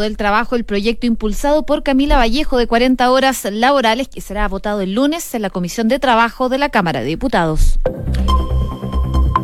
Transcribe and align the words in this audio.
del 0.00 0.16
Trabajo 0.16 0.56
el 0.56 0.64
proyecto 0.64 1.06
impulsado 1.06 1.66
por 1.66 1.82
Camila 1.82 2.16
Vallejo 2.16 2.58
de 2.58 2.66
40 2.66 3.10
horas 3.10 3.44
laborales 3.50 4.08
que 4.08 4.20
será 4.20 4.46
votado 4.48 4.80
el 4.80 4.94
lunes 4.94 5.34
en 5.34 5.42
la 5.42 5.50
Comisión 5.50 5.88
de 5.88 5.98
Trabajo 5.98 6.48
de 6.48 6.58
la 6.58 6.68
Cámara 6.68 7.00
de 7.00 7.06
Diputados. 7.06 7.78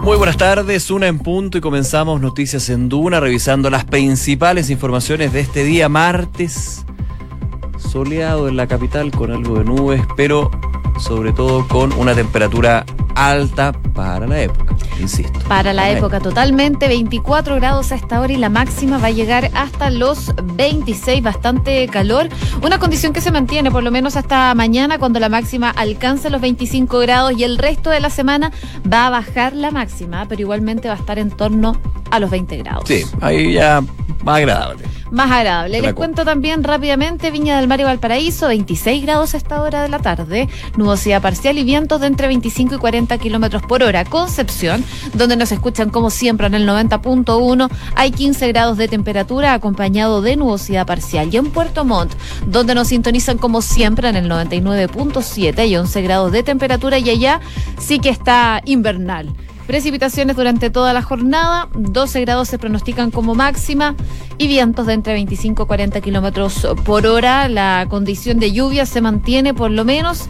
Muy 0.02 0.16
buenas 0.16 0.38
tardes, 0.38 0.90
una 0.90 1.08
en 1.08 1.18
punto 1.18 1.58
y 1.58 1.60
comenzamos 1.60 2.20
Noticias 2.20 2.70
en 2.70 2.88
Duna 2.88 3.20
revisando 3.20 3.68
las 3.68 3.84
principales 3.84 4.70
informaciones 4.70 5.32
de 5.32 5.40
este 5.40 5.62
día 5.62 5.90
martes. 5.90 6.84
Soleado 7.78 8.48
en 8.48 8.56
la 8.56 8.66
capital 8.66 9.10
con 9.10 9.30
algo 9.30 9.58
de 9.58 9.64
nubes, 9.64 10.02
pero 10.16 10.50
sobre 10.98 11.32
todo 11.32 11.66
con 11.68 11.92
una 11.92 12.14
temperatura 12.14 12.84
alta 13.14 13.72
para 13.94 14.26
la 14.26 14.40
época, 14.40 14.74
insisto. 14.98 15.38
Para 15.48 15.72
la 15.72 15.90
época 15.90 16.20
totalmente, 16.20 16.88
24 16.88 17.56
grados 17.56 17.92
a 17.92 17.96
esta 17.96 18.20
hora 18.20 18.32
y 18.32 18.36
la 18.36 18.48
máxima 18.48 18.98
va 18.98 19.08
a 19.08 19.10
llegar 19.10 19.50
hasta 19.54 19.90
los 19.90 20.32
26, 20.54 21.22
bastante 21.22 21.86
calor. 21.88 22.28
Una 22.62 22.78
condición 22.78 23.12
que 23.12 23.20
se 23.20 23.30
mantiene 23.30 23.70
por 23.70 23.82
lo 23.82 23.90
menos 23.90 24.16
hasta 24.16 24.54
mañana 24.54 24.98
cuando 24.98 25.20
la 25.20 25.28
máxima 25.28 25.70
alcance 25.70 26.30
los 26.30 26.40
25 26.40 26.98
grados 27.00 27.32
y 27.36 27.44
el 27.44 27.58
resto 27.58 27.90
de 27.90 28.00
la 28.00 28.10
semana 28.10 28.52
va 28.90 29.06
a 29.06 29.10
bajar 29.10 29.54
la 29.54 29.70
máxima, 29.70 30.26
pero 30.28 30.40
igualmente 30.40 30.88
va 30.88 30.94
a 30.94 30.98
estar 30.98 31.18
en 31.18 31.30
torno 31.30 31.76
a 32.10 32.20
los 32.20 32.30
20 32.30 32.56
grados. 32.58 32.84
Sí, 32.86 33.04
ahí 33.20 33.54
ya 33.54 33.82
más 34.24 34.38
agradable 34.38 34.84
más 35.10 35.30
agradable. 35.30 35.80
Les 35.80 35.94
cuento 35.94 36.24
también 36.24 36.64
rápidamente 36.64 37.30
Viña 37.30 37.58
del 37.58 37.68
Mar 37.68 37.80
y 37.80 37.84
Valparaíso, 37.84 38.48
26 38.48 39.02
grados 39.02 39.34
a 39.34 39.36
esta 39.36 39.62
hora 39.62 39.82
de 39.82 39.88
la 39.88 39.98
tarde, 39.98 40.48
nubosidad 40.76 41.22
parcial 41.22 41.58
y 41.58 41.64
vientos 41.64 42.00
de 42.00 42.06
entre 42.06 42.28
25 42.28 42.74
y 42.74 42.78
40 42.78 43.18
kilómetros 43.18 43.62
por 43.62 43.82
hora. 43.82 44.04
Concepción, 44.04 44.84
donde 45.14 45.36
nos 45.36 45.52
escuchan 45.52 45.90
como 45.90 46.10
siempre 46.10 46.46
en 46.46 46.54
el 46.54 46.68
90.1, 46.68 47.70
hay 47.96 48.10
15 48.10 48.48
grados 48.48 48.76
de 48.76 48.88
temperatura 48.88 49.54
acompañado 49.54 50.22
de 50.22 50.36
nubosidad 50.36 50.86
parcial. 50.86 51.28
Y 51.32 51.36
en 51.36 51.50
Puerto 51.50 51.84
Montt, 51.84 52.12
donde 52.46 52.74
nos 52.74 52.88
sintonizan 52.88 53.38
como 53.38 53.62
siempre 53.62 54.08
en 54.08 54.16
el 54.16 54.30
99.7, 54.30 55.68
y 55.68 55.76
11 55.76 56.02
grados 56.02 56.32
de 56.32 56.42
temperatura 56.42 56.98
y 56.98 57.10
allá 57.10 57.40
sí 57.78 57.98
que 57.98 58.10
está 58.10 58.60
invernal. 58.64 59.34
Precipitaciones 59.70 60.34
durante 60.34 60.68
toda 60.68 60.92
la 60.92 61.00
jornada, 61.00 61.68
12 61.74 62.22
grados 62.22 62.48
se 62.48 62.58
pronostican 62.58 63.12
como 63.12 63.36
máxima 63.36 63.94
y 64.36 64.48
vientos 64.48 64.84
de 64.88 64.94
entre 64.94 65.12
25 65.12 65.62
y 65.62 65.66
40 65.66 66.00
kilómetros 66.00 66.66
por 66.84 67.06
hora. 67.06 67.48
La 67.48 67.86
condición 67.88 68.40
de 68.40 68.50
lluvia 68.50 68.84
se 68.84 69.00
mantiene 69.00 69.54
por 69.54 69.70
lo 69.70 69.84
menos 69.84 70.26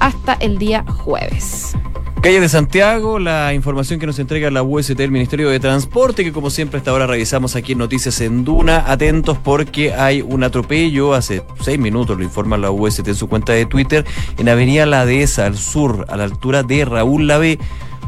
hasta 0.00 0.32
el 0.40 0.56
día 0.56 0.86
jueves. 0.88 1.76
Calle 2.22 2.40
de 2.40 2.48
Santiago, 2.48 3.18
la 3.18 3.52
información 3.52 4.00
que 4.00 4.06
nos 4.06 4.18
entrega 4.20 4.50
la 4.50 4.62
UST, 4.62 4.98
el 4.98 5.10
Ministerio 5.10 5.50
de 5.50 5.60
Transporte, 5.60 6.24
que 6.24 6.32
como 6.32 6.48
siempre 6.48 6.78
hasta 6.78 6.90
ahora 6.90 7.06
revisamos 7.06 7.56
aquí 7.56 7.72
en 7.72 7.78
Noticias 7.78 8.22
en 8.22 8.42
Duna. 8.42 8.90
Atentos 8.90 9.36
porque 9.36 9.92
hay 9.92 10.22
un 10.22 10.44
atropello, 10.44 11.12
hace 11.12 11.42
seis 11.60 11.78
minutos 11.78 12.16
lo 12.16 12.24
informa 12.24 12.56
la 12.56 12.70
UST 12.70 13.06
en 13.06 13.14
su 13.16 13.28
cuenta 13.28 13.52
de 13.52 13.66
Twitter, 13.66 14.06
en 14.38 14.48
Avenida 14.48 14.86
La 14.86 15.04
Dehesa, 15.04 15.44
al 15.44 15.58
sur, 15.58 16.06
a 16.08 16.16
la 16.16 16.24
altura 16.24 16.62
de 16.62 16.86
Raúl 16.86 17.26
Lave 17.26 17.58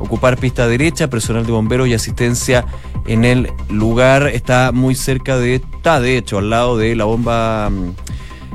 ocupar 0.00 0.36
pista 0.36 0.66
derecha, 0.66 1.08
personal 1.08 1.46
de 1.46 1.52
bomberos 1.52 1.86
y 1.86 1.94
asistencia 1.94 2.64
en 3.06 3.24
el 3.24 3.52
lugar. 3.68 4.26
Está 4.28 4.72
muy 4.72 4.94
cerca 4.94 5.38
de, 5.38 5.56
está 5.56 6.00
de 6.00 6.16
hecho 6.16 6.38
al 6.38 6.50
lado 6.50 6.76
de 6.76 6.96
la 6.96 7.04
bomba, 7.04 7.70
mm, 7.70 7.94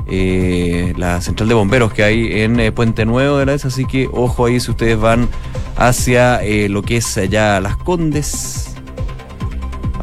eh, 0.08 0.92
la 0.96 1.20
central 1.20 1.48
de 1.48 1.54
bomberos 1.54 1.92
que 1.92 2.04
hay 2.04 2.42
en 2.42 2.60
eh, 2.60 2.70
Puente 2.72 3.04
Nuevo 3.04 3.38
de 3.38 3.46
la 3.46 3.54
así 3.54 3.86
que 3.86 4.08
ojo 4.12 4.46
ahí 4.46 4.60
si 4.60 4.70
ustedes 4.70 4.98
van 4.98 5.28
hacia 5.76 6.44
eh, 6.44 6.68
lo 6.68 6.82
que 6.82 6.98
es 6.98 7.16
allá 7.16 7.60
Las 7.60 7.76
Condes. 7.76 8.65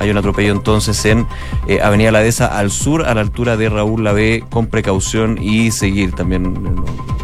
Hay 0.04 0.10
un 0.10 0.18
atropello 0.18 0.52
entonces 0.52 1.06
en 1.06 1.26
Avenida 1.82 2.12
La 2.12 2.20
Dehesa 2.20 2.48
al 2.48 2.72
sur, 2.72 3.06
a 3.06 3.14
la 3.14 3.22
altura 3.22 3.56
de 3.56 3.70
Raúl 3.70 4.04
La 4.04 4.12
B, 4.12 4.44
con 4.50 4.68
precaución 4.68 5.38
y 5.42 5.72
seguir 5.72 6.12
también 6.12 6.54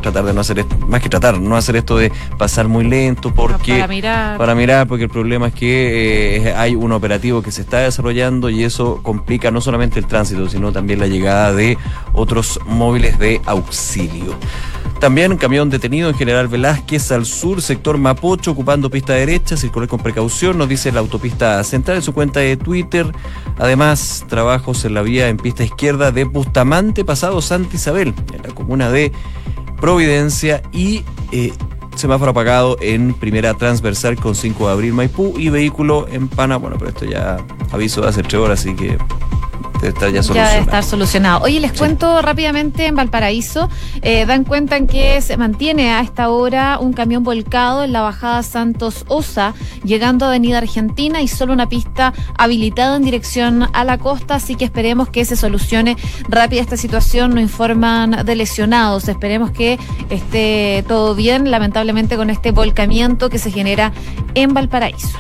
tratar 0.02 0.24
de 0.24 0.34
no 0.34 0.40
hacer 0.40 0.60
esto, 0.60 0.78
más 0.88 1.02
que 1.02 1.10
tratar, 1.10 1.40
no 1.40 1.58
hacer 1.58 1.76
esto 1.76 1.98
de 1.98 2.10
pasar 2.38 2.70
muy 2.70 2.86
lento 2.86 3.34
porque 3.34 3.74
para 3.74 3.88
mirar, 3.88 4.38
para 4.38 4.56
mirar 4.56 4.88
porque 4.88 5.04
el 5.04 5.10
problema 5.10 5.48
es 5.48 5.54
que 5.54 6.38
eh, 6.38 6.54
hay 6.54 6.76
un 6.76 6.92
operativo 6.92 7.42
que 7.42 7.52
se 7.52 7.62
está 7.62 7.80
desarrollando 7.80 8.50
y 8.50 8.64
eso 8.64 9.02
complica 9.04 9.52
no 9.52 9.62
solamente 9.62 10.00
el 10.00 10.06
tránsito, 10.06 10.48
sino 10.50 10.72
también 10.72 11.00
la 11.00 11.08
llegada 11.08 11.54
de 11.54 11.78
otros 12.14 12.60
móviles 12.66 13.20
de 13.20 13.42
auxilio. 13.46 14.36
También 15.00 15.38
camión 15.38 15.70
detenido 15.70 16.10
en 16.10 16.16
General 16.16 16.50
Velázquez 16.50 17.12
al 17.12 17.26
sur, 17.26 17.62
sector 17.62 17.98
Mapocho, 17.98 18.52
ocupando 18.52 18.90
pista 18.90 19.14
derecha, 19.14 19.56
circular 19.56 19.88
con 19.88 20.02
precaución, 20.02 20.58
nos 20.58 20.68
dice 20.68 20.92
la 20.92 21.00
autopista 21.00 21.64
central 21.64 21.98
en 21.98 22.04
su 22.04 22.14
cuenta 22.14 22.42
de 22.42 22.58
Twitter. 22.58 23.10
Además, 23.58 24.26
trabajos 24.28 24.84
en 24.84 24.94
la 24.94 25.02
vía 25.02 25.30
en 25.30 25.38
pista 25.38 25.64
izquierda 25.64 26.12
de 26.12 26.26
Bustamante, 26.26 27.06
pasado 27.06 27.42
Santa 27.42 27.78
Isabel, 27.78 28.14
en 28.34 28.42
la 28.44 28.50
comuna 28.54 28.92
de 28.92 29.14
Providencia 29.80 30.62
y 30.74 31.06
eh, 31.32 31.54
semáforo 31.96 32.32
apagado 32.32 32.78
en 32.82 33.14
primera 33.14 33.54
transversal 33.54 34.18
con 34.18 34.36
5 34.36 34.68
de 34.68 34.74
abril 34.74 34.94
Maipú 34.94 35.36
y 35.38 35.50
vehículo 35.50 36.08
en 36.12 36.28
Pana. 36.28 36.58
Bueno, 36.58 36.76
pero 36.78 36.90
esto 36.90 37.06
ya 37.06 37.38
aviso 37.72 38.02
de 38.02 38.10
hace 38.10 38.24
tres 38.24 38.36
horas, 38.36 38.60
así 38.60 38.76
que 38.76 38.98
estar 39.88 40.12
ya 40.12 40.24
solucionado. 40.24 40.48
Ya 40.48 40.52
debe 40.52 40.64
estar 40.64 40.84
solucionado. 40.84 41.44
Oye, 41.44 41.60
les 41.60 41.74
cuento 41.74 42.22
rápidamente 42.22 42.86
en 42.86 42.96
Valparaíso, 42.96 43.70
eh, 44.02 44.26
dan 44.26 44.44
cuenta 44.44 44.78
en 44.78 44.88
que 44.88 45.22
se 45.22 45.38
mantiene 45.38 45.92
a 45.92 46.02
esta 46.02 46.30
hora 46.30 46.78
un 46.80 46.94
camión 46.94 47.24
volcado 47.24 47.84
en 47.84 47.94
la 47.94 48.02
bajada 48.02 48.44
Santos 48.44 49.06
Osa, 49.08 49.54
llegando 49.84 50.26
a 50.26 50.30
Avenida 50.30 50.58
Argentina 50.58 51.22
y 51.22 51.28
solo 51.28 51.54
una 51.54 51.70
pista 51.70 52.14
habilitada 52.38 52.98
en 52.98 53.04
dirección 53.04 53.68
a 53.74 53.84
la 53.84 53.98
costa, 53.98 54.36
así 54.36 54.56
que 54.56 54.66
esperemos 54.66 55.10
que 55.10 55.26
se 55.26 55.36
solucione 55.36 55.98
rápida 56.28 56.62
esta 56.62 56.78
situación, 56.78 57.34
no 57.34 57.42
informan 57.42 58.26
de 58.26 58.36
lesionados, 58.36 59.08
esperemos 59.08 59.52
que 59.52 59.80
esté 60.10 60.84
todo 60.88 61.16
bien, 61.16 61.52
lamentablemente 61.52 62.18
con 62.18 62.30
este 62.30 62.52
volcamiento 62.52 63.30
que 63.30 63.40
se 63.40 63.52
genera 63.52 63.92
en 64.36 64.54
Valparaíso. 64.54 65.18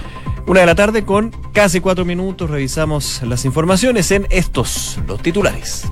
Una 0.50 0.62
de 0.62 0.66
la 0.66 0.74
tarde 0.74 1.06
con 1.06 1.30
casi 1.54 1.80
cuatro 1.80 2.06
minutos 2.06 2.50
revisamos 2.50 3.22
las 3.22 3.46
informaciones 3.46 4.10
en 4.10 4.26
estos, 4.32 4.98
los 5.06 5.22
titulares. 5.22 5.88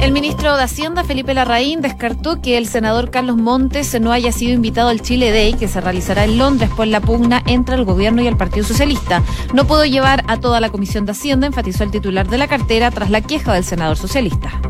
El 0.00 0.12
ministro 0.12 0.56
de 0.56 0.62
Hacienda, 0.62 1.02
Felipe 1.02 1.34
Larraín, 1.34 1.80
descartó 1.80 2.40
que 2.40 2.58
el 2.58 2.68
senador 2.68 3.10
Carlos 3.10 3.36
Montes 3.38 4.00
no 4.00 4.12
haya 4.12 4.30
sido 4.30 4.52
invitado 4.52 4.88
al 4.88 5.02
Chile 5.02 5.32
Day, 5.32 5.54
que 5.54 5.66
se 5.66 5.80
realizará 5.80 6.22
en 6.22 6.38
Londres 6.38 6.70
por 6.76 6.86
la 6.86 7.00
pugna 7.00 7.42
entre 7.44 7.74
el 7.74 7.84
gobierno 7.84 8.22
y 8.22 8.28
el 8.28 8.36
Partido 8.36 8.64
Socialista. 8.64 9.24
No 9.52 9.66
puedo 9.66 9.84
llevar 9.84 10.22
a 10.28 10.38
toda 10.38 10.60
la 10.60 10.70
Comisión 10.70 11.04
de 11.04 11.10
Hacienda, 11.10 11.48
enfatizó 11.48 11.82
el 11.82 11.90
titular 11.90 12.28
de 12.28 12.38
la 12.38 12.46
cartera 12.46 12.92
tras 12.92 13.10
la 13.10 13.20
queja 13.20 13.52
del 13.52 13.64
senador 13.64 13.96
socialista. 13.96 14.60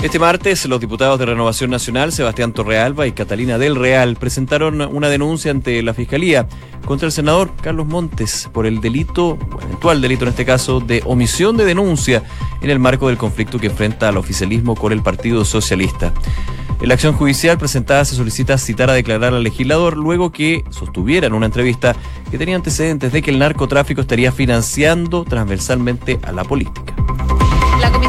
Este 0.00 0.20
martes, 0.20 0.64
los 0.66 0.78
diputados 0.78 1.18
de 1.18 1.26
Renovación 1.26 1.70
Nacional, 1.70 2.12
Sebastián 2.12 2.52
Torrealba 2.52 3.08
y 3.08 3.12
Catalina 3.12 3.58
del 3.58 3.74
Real, 3.74 4.14
presentaron 4.14 4.80
una 4.80 5.08
denuncia 5.08 5.50
ante 5.50 5.82
la 5.82 5.92
Fiscalía 5.92 6.46
contra 6.84 7.06
el 7.06 7.12
senador 7.12 7.50
Carlos 7.60 7.88
Montes 7.88 8.48
por 8.52 8.64
el 8.66 8.80
delito, 8.80 9.30
o 9.30 9.60
eventual 9.60 10.00
delito 10.00 10.22
en 10.24 10.30
este 10.30 10.44
caso, 10.44 10.78
de 10.78 11.02
omisión 11.04 11.56
de 11.56 11.64
denuncia 11.64 12.22
en 12.62 12.70
el 12.70 12.78
marco 12.78 13.08
del 13.08 13.18
conflicto 13.18 13.58
que 13.58 13.66
enfrenta 13.66 14.08
al 14.08 14.18
oficialismo 14.18 14.76
con 14.76 14.92
el 14.92 15.02
Partido 15.02 15.44
Socialista. 15.44 16.12
En 16.80 16.86
la 16.86 16.94
acción 16.94 17.14
judicial 17.14 17.58
presentada 17.58 18.04
se 18.04 18.14
solicita 18.14 18.56
citar 18.56 18.90
a 18.90 18.94
declarar 18.94 19.34
al 19.34 19.42
legislador 19.42 19.96
luego 19.96 20.30
que 20.30 20.64
sostuviera 20.70 21.26
en 21.26 21.32
una 21.32 21.46
entrevista 21.46 21.96
que 22.30 22.38
tenía 22.38 22.54
antecedentes 22.54 23.10
de 23.10 23.20
que 23.20 23.32
el 23.32 23.40
narcotráfico 23.40 24.00
estaría 24.00 24.30
financiando 24.30 25.24
transversalmente 25.24 26.20
a 26.22 26.30
la 26.30 26.44
política. 26.44 26.94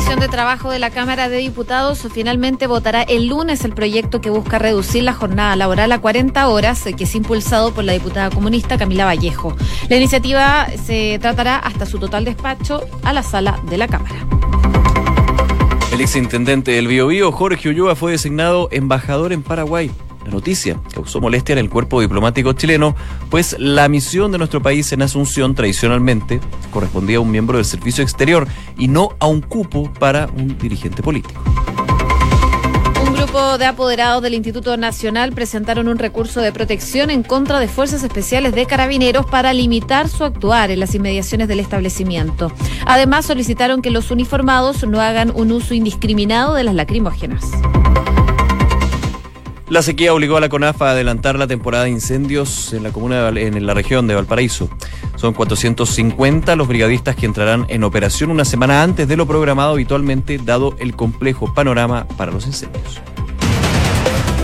Comisión 0.10 0.28
de 0.28 0.36
Trabajo 0.36 0.72
de 0.72 0.80
la 0.80 0.90
Cámara 0.90 1.30
de 1.30 1.38
Diputados 1.38 2.08
finalmente 2.12 2.66
votará 2.66 3.04
el 3.04 3.28
lunes 3.28 3.64
el 3.64 3.74
proyecto 3.74 4.22
que 4.22 4.32
busca 4.32 4.58
reducir 4.58 5.04
la 5.04 5.14
jornada 5.14 5.56
laboral 5.56 5.92
a 5.92 6.02
40 6.02 6.48
horas, 6.48 6.84
que 6.98 7.04
es 7.04 7.14
impulsado 7.14 7.76
por 7.76 7.84
la 7.84 7.94
diputada 7.94 8.32
comunista 8.32 8.80
Camila 8.80 9.06
Vallejo. 9.06 9.56
La 9.88 9.98
iniciativa 9.98 10.68
se 10.84 11.20
tratará 11.22 11.58
hasta 11.58 11.86
su 11.86 12.00
total 12.00 12.26
despacho 12.26 12.82
a 13.04 13.14
la 13.14 13.22
sala 13.22 13.60
de 13.70 13.78
la 13.78 13.88
Cámara. 13.88 14.16
El 15.94 16.02
exintendente 16.02 16.72
del 16.72 16.88
Biobío, 16.88 17.32
Jorge 17.32 17.70
Ulloa, 17.70 17.96
fue 17.96 18.14
designado 18.14 18.68
embajador 18.72 19.32
en 19.32 19.44
Paraguay. 19.44 19.92
Noticia 20.30 20.80
causó 20.94 21.20
molestia 21.22 21.54
en 21.54 21.60
el 21.60 21.70
cuerpo 21.70 22.02
diplomático 22.02 22.54
chileno, 22.54 22.96
pues 23.30 23.56
la 23.60 23.88
misión 23.90 24.32
de 24.32 24.38
nuestro 24.38 24.62
país 24.62 24.92
en 24.92 25.02
Asunción 25.02 25.56
tradicionalmente 25.56 26.40
correspondía 26.72 27.18
a 27.18 27.22
un 27.22 27.32
miembro 27.32 27.58
del 27.58 27.66
servicio 27.66 28.04
exterior 28.04 28.48
y 28.78 28.88
no 28.88 29.16
a 29.20 29.28
un 29.28 29.42
cupo 29.42 29.92
para 30.00 30.28
un 30.36 30.58
dirigente 30.58 31.02
político. 31.02 31.42
Un 33.06 33.16
grupo 33.16 33.58
de 33.58 33.66
apoderados 33.66 34.22
del 34.24 34.34
Instituto 34.34 34.78
Nacional 34.78 35.34
presentaron 35.34 35.88
un 35.88 35.98
recurso 35.98 36.42
de 36.42 36.52
protección 36.52 37.10
en 37.10 37.24
contra 37.24 37.60
de 37.60 37.68
fuerzas 37.68 38.04
especiales 38.04 38.54
de 38.54 38.66
carabineros 38.66 39.26
para 39.26 39.52
limitar 39.54 40.10
su 40.10 40.24
actuar 40.24 40.72
en 40.72 40.80
las 40.80 40.96
inmediaciones 40.96 41.48
del 41.48 41.60
establecimiento. 41.60 42.52
Además, 42.86 43.26
solicitaron 43.26 43.82
que 43.82 43.90
los 43.90 44.12
uniformados 44.12 44.88
no 44.88 45.02
hagan 45.02 45.32
un 45.36 45.52
uso 45.52 45.74
indiscriminado 45.74 46.54
de 46.54 46.64
las 46.64 46.76
lacrimógenas. 46.76 47.46
La 49.70 49.84
sequía 49.84 50.16
obligó 50.16 50.36
a 50.36 50.40
la 50.42 50.50
CONAF 50.50 50.82
a 50.82 50.92
adelantar 50.92 51.38
la 51.38 51.46
temporada 51.46 51.84
de 51.84 51.92
incendios 51.92 52.74
en 52.74 52.82
la 52.82 52.92
comuna 52.92 53.30
en 53.30 53.66
la 53.68 53.76
región 53.76 54.08
de 54.08 54.16
Valparaíso. 54.16 54.68
Son 55.16 55.36
450 55.36 56.56
los 56.56 56.68
brigadistas 56.68 57.16
que 57.16 57.28
entrarán 57.28 57.68
en 57.70 57.84
operación 57.84 58.32
una 58.32 58.46
semana 58.46 58.82
antes 58.82 59.08
de 59.08 59.16
lo 59.16 59.28
programado 59.28 59.74
habitualmente, 59.74 60.40
dado 60.40 60.76
el 60.80 60.96
complejo 60.96 61.54
panorama 61.54 62.08
para 62.18 62.32
los 62.32 62.48
incendios. 62.48 63.00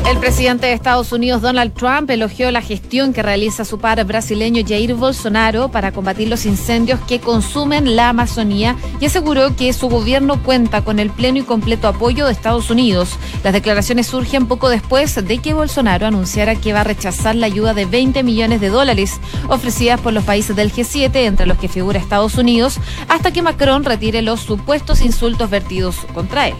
El 0.07 0.19
presidente 0.19 0.67
de 0.67 0.73
Estados 0.73 1.11
Unidos, 1.11 1.41
Donald 1.41 1.73
Trump, 1.73 2.07
elogió 2.11 2.51
la 2.51 2.61
gestión 2.61 3.11
que 3.11 3.23
realiza 3.23 3.65
su 3.65 3.79
par 3.79 4.03
brasileño 4.05 4.63
Jair 4.65 4.93
Bolsonaro 4.93 5.69
para 5.69 5.91
combatir 5.91 6.29
los 6.29 6.45
incendios 6.45 6.99
que 7.07 7.19
consumen 7.19 7.95
la 7.95 8.09
Amazonía 8.09 8.75
y 8.99 9.07
aseguró 9.07 9.55
que 9.55 9.73
su 9.73 9.89
gobierno 9.89 10.43
cuenta 10.43 10.83
con 10.83 10.99
el 10.99 11.09
pleno 11.09 11.39
y 11.39 11.41
completo 11.41 11.87
apoyo 11.87 12.27
de 12.27 12.33
Estados 12.33 12.69
Unidos. 12.69 13.17
Las 13.43 13.53
declaraciones 13.53 14.05
surgen 14.05 14.45
poco 14.45 14.69
después 14.69 15.15
de 15.15 15.39
que 15.39 15.55
Bolsonaro 15.55 16.05
anunciara 16.05 16.55
que 16.55 16.71
va 16.71 16.81
a 16.81 16.85
rechazar 16.85 17.35
la 17.35 17.47
ayuda 17.47 17.73
de 17.73 17.85
20 17.85 18.21
millones 18.21 18.61
de 18.61 18.69
dólares 18.69 19.19
ofrecidas 19.49 19.99
por 19.99 20.13
los 20.13 20.23
países 20.23 20.55
del 20.55 20.71
G7, 20.71 21.15
entre 21.15 21.47
los 21.47 21.57
que 21.57 21.67
figura 21.67 21.97
Estados 21.97 22.35
Unidos, 22.35 22.77
hasta 23.07 23.33
que 23.33 23.41
Macron 23.41 23.83
retire 23.83 24.21
los 24.21 24.41
supuestos 24.41 25.01
insultos 25.01 25.49
vertidos 25.49 25.95
contra 26.13 26.49
él. 26.49 26.55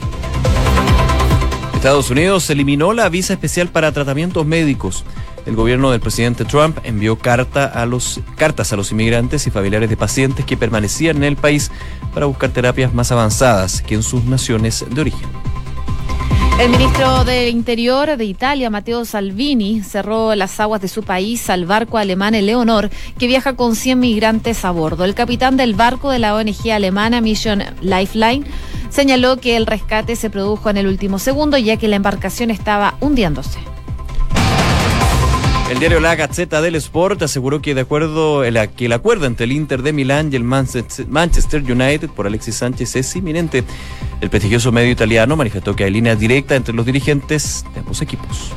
Estados 1.85 2.09
Unidos 2.09 2.49
eliminó 2.49 2.93
la 2.93 3.07
visa 3.09 3.33
especial 3.33 3.67
para 3.67 3.91
tratamientos 3.91 4.43
médicos. 4.43 5.03
El 5.45 5.55
gobierno 5.55 5.91
del 5.91 5.99
presidente 5.99 6.43
Trump 6.43 6.79
envió 6.83 7.15
cartas 7.15 7.75
a 7.75 7.85
los 8.75 8.91
inmigrantes 8.91 9.45
y 9.45 9.51
familiares 9.51 9.87
de 9.87 9.95
pacientes 9.95 10.45
que 10.45 10.57
permanecían 10.57 11.17
en 11.17 11.25
el 11.25 11.35
país 11.35 11.69
para 12.11 12.25
buscar 12.25 12.49
terapias 12.49 12.91
más 12.91 13.11
avanzadas 13.11 13.83
que 13.83 13.93
en 13.93 14.01
sus 14.01 14.23
naciones 14.23 14.83
de 14.89 14.99
origen. 14.99 15.29
El 16.59 16.69
ministro 16.69 17.23
de 17.25 17.49
Interior 17.49 18.17
de 18.17 18.25
Italia, 18.25 18.69
Matteo 18.71 19.03
Salvini, 19.03 19.83
cerró 19.83 20.33
las 20.33 20.57
aguas 20.59 20.81
de 20.81 20.87
su 20.87 21.03
país 21.03 21.49
al 21.49 21.65
barco 21.65 21.99
alemán 21.99 22.33
El 22.33 22.47
Leonor, 22.47 22.89
que 23.19 23.27
viaja 23.27 23.57
con 23.57 23.75
100 23.75 23.99
migrantes 23.99 24.65
a 24.65 24.71
bordo. 24.71 25.05
El 25.05 25.13
capitán 25.13 25.55
del 25.57 25.75
barco 25.75 26.09
de 26.09 26.17
la 26.17 26.33
ONG 26.33 26.71
alemana 26.71 27.21
Mission 27.21 27.61
Lifeline 27.81 28.45
señaló 28.95 29.37
que 29.37 29.57
el 29.57 29.65
rescate 29.65 30.15
se 30.15 30.29
produjo 30.29 30.69
en 30.69 30.77
el 30.77 30.87
último 30.87 31.19
segundo 31.19 31.57
ya 31.57 31.75
que 31.75 31.89
la 31.89 31.97
embarcación 31.97 32.49
estaba 32.49 32.95
hundiéndose. 33.01 33.59
El 35.69 35.79
diario 35.79 35.99
La 35.99 36.15
Gazzetta 36.15 36.61
del 36.61 36.75
Sport 36.75 37.23
aseguró 37.23 37.61
que 37.61 37.75
de 37.75 37.81
acuerdo 37.81 38.43
que 38.77 38.85
el 38.85 38.93
acuerdo 38.93 39.25
entre 39.25 39.45
el 39.45 39.51
Inter 39.51 39.81
de 39.81 39.91
Milán 39.91 40.31
y 40.31 40.37
el 40.37 40.43
Manchester 40.43 41.63
United 41.69 42.09
por 42.09 42.25
Alexis 42.27 42.55
Sánchez 42.55 42.95
es 42.95 43.15
inminente. 43.15 43.63
El 44.21 44.29
prestigioso 44.29 44.71
medio 44.71 44.91
italiano 44.91 45.35
manifestó 45.35 45.75
que 45.75 45.83
hay 45.83 45.91
línea 45.91 46.15
directa 46.15 46.55
entre 46.55 46.73
los 46.73 46.85
dirigentes 46.85 47.65
de 47.73 47.81
ambos 47.81 48.01
equipos. 48.01 48.53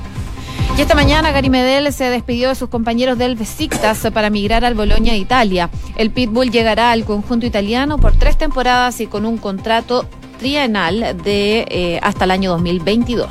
Y 0.77 0.83
esta 0.83 0.95
mañana 0.95 1.33
Gary 1.33 1.51
Medel 1.51 1.93
se 1.93 2.05
despidió 2.05 2.51
de 2.51 2.55
sus 2.55 2.69
compañeros 2.69 3.19
del 3.19 3.35
Besiktas 3.35 4.07
para 4.13 4.31
migrar 4.31 4.65
al 4.65 4.75
Boloña 4.75 5.15
de 5.15 5.19
Italia. 5.19 5.71
El 5.97 6.11
Pitbull 6.11 6.53
llegará 6.53 6.93
al 6.93 7.05
conjunto 7.05 7.47
italiano 7.47 7.99
por 7.99 8.13
tres 8.13 8.39
temporadas 8.39 9.01
y 9.01 9.07
con 9.07 9.25
un 9.25 9.39
contrato 9.39 10.07
trienal 10.39 11.17
de 11.23 11.67
eh, 11.69 12.01
hasta 12.03 12.25
el 12.25 12.31
año 12.31 12.51
2022. 12.53 13.29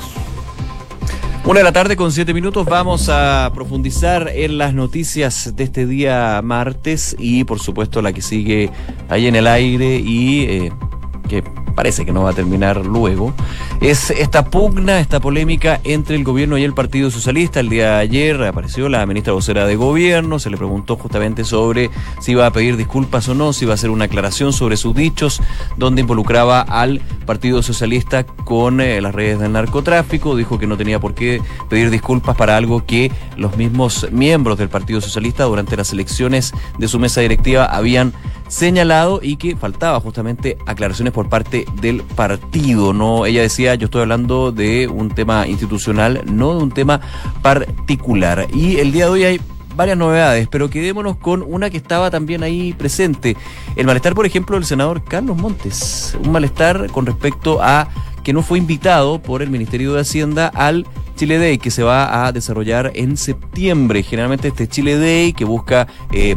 Una 1.45 1.59
de 1.59 1.63
la 1.63 1.71
tarde 1.71 1.95
con 1.95 2.12
siete 2.12 2.33
minutos 2.33 2.65
vamos 2.65 3.07
a 3.07 3.50
profundizar 3.56 4.30
en 4.33 4.57
las 4.57 4.74
noticias 4.74 5.56
de 5.56 5.63
este 5.63 5.86
día 5.86 6.42
martes 6.44 7.15
y 7.18 7.45
por 7.45 7.59
supuesto 7.59 8.01
la 8.01 8.12
que 8.12 8.21
sigue 8.21 8.69
ahí 9.07 9.27
en 9.27 9.36
el 9.38 9.48
aire 9.48 9.95
y 9.95 10.42
eh, 10.42 10.71
que 11.30 11.44
parece 11.77 12.07
que 12.07 12.12
no 12.12 12.24
va 12.24 12.31
a 12.31 12.33
terminar 12.33 12.83
luego, 12.88 13.35
es 13.81 14.09
esta 14.09 14.45
pugna, 14.45 15.00
esta 15.00 15.19
polémica 15.19 15.79
entre 15.83 16.15
el 16.15 16.24
gobierno 16.24 16.57
y 16.57 16.63
el 16.63 16.74
Partido 16.74 17.12
Socialista. 17.12 17.59
El 17.59 17.69
día 17.69 17.91
de 17.91 18.00
ayer 18.00 18.44
apareció 18.45 18.89
la 18.89 19.06
ministra 19.06 19.33
vocera 19.33 19.68
de 19.68 19.75
gobierno, 19.75 20.39
se 20.39 20.50
le 20.50 20.57
preguntó 20.57 20.95
justamente 20.95 21.44
sobre 21.44 21.91
si 22.19 22.31
iba 22.31 22.47
a 22.47 22.51
pedir 22.51 22.77
disculpas 22.77 23.29
o 23.29 23.35
no, 23.35 23.53
si 23.53 23.65
iba 23.65 23.74
a 23.74 23.75
hacer 23.75 23.91
una 23.91 24.06
aclaración 24.06 24.53
sobre 24.53 24.75
sus 24.75 24.95
dichos, 24.95 25.39
donde 25.77 26.01
involucraba 26.01 26.62
al 26.62 27.00
Partido 27.27 27.62
Socialista 27.62 28.24
con 28.24 28.81
eh, 28.81 29.00
las 29.00 29.13
redes 29.13 29.39
del 29.39 29.51
narcotráfico. 29.51 30.35
Dijo 30.35 30.57
que 30.57 30.65
no 30.65 30.77
tenía 30.77 31.00
por 31.00 31.13
qué 31.13 31.44
pedir 31.69 31.91
disculpas 31.91 32.35
para 32.35 32.57
algo 32.57 32.88
que 32.88 33.12
los 33.35 33.56
mismos 33.56 34.07
miembros 34.12 34.57
del 34.57 34.69
Partido 34.69 35.00
Socialista 35.00 35.44
durante 35.44 35.77
las 35.77 35.94
elecciones 35.94 36.53
de 36.79 36.88
su 36.88 36.97
mesa 36.97 37.21
directiva 37.21 37.65
habían 37.65 38.13
señalado 38.47 39.19
y 39.21 39.38
que 39.38 39.55
faltaba 39.55 39.99
justamente 39.99 40.57
aclaraciones 40.65 41.13
por 41.13 41.29
parte 41.29 41.65
del 41.81 42.01
partido. 42.01 42.94
No, 42.94 43.25
ella 43.25 43.41
decía, 43.41 43.75
yo 43.75 43.85
estoy 43.85 44.01
hablando 44.01 44.51
de 44.51 44.88
un 44.88 45.09
tema 45.09 45.47
institucional, 45.47 46.21
no 46.25 46.57
de 46.57 46.63
un 46.63 46.71
tema 46.71 47.01
particular. 47.41 48.47
Y 48.53 48.77
el 48.77 48.91
día 48.91 49.05
de 49.05 49.11
hoy 49.11 49.23
hay 49.23 49.41
varias 49.75 49.97
novedades, 49.97 50.47
pero 50.47 50.69
quedémonos 50.69 51.17
con 51.17 51.44
una 51.44 51.69
que 51.69 51.77
estaba 51.77 52.09
también 52.09 52.44
ahí 52.44 52.73
presente. 52.73 53.38
El 53.75 53.85
malestar, 53.85 54.15
por 54.15 54.25
ejemplo, 54.25 54.55
del 54.55 54.65
senador 54.65 55.03
Carlos 55.03 55.38
Montes. 55.38 56.17
Un 56.23 56.31
malestar 56.31 56.89
con 56.91 57.05
respecto 57.05 57.61
a 57.61 57.88
que 58.23 58.33
no 58.33 58.41
fue 58.41 58.57
invitado 58.57 59.21
por 59.21 59.41
el 59.41 59.50
Ministerio 59.50 59.93
de 59.93 60.01
Hacienda 60.01 60.47
al 60.47 60.85
Chile 61.15 61.39
Day 61.39 61.57
que 61.57 61.71
se 61.71 61.83
va 61.83 62.25
a 62.25 62.31
desarrollar 62.31 62.91
en 62.95 63.15
septiembre. 63.15 64.03
Generalmente 64.03 64.50
este 64.50 64.67
Chile 64.67 64.97
Day 64.97 65.33
que 65.33 65.45
busca 65.45 65.88
eh, 66.11 66.35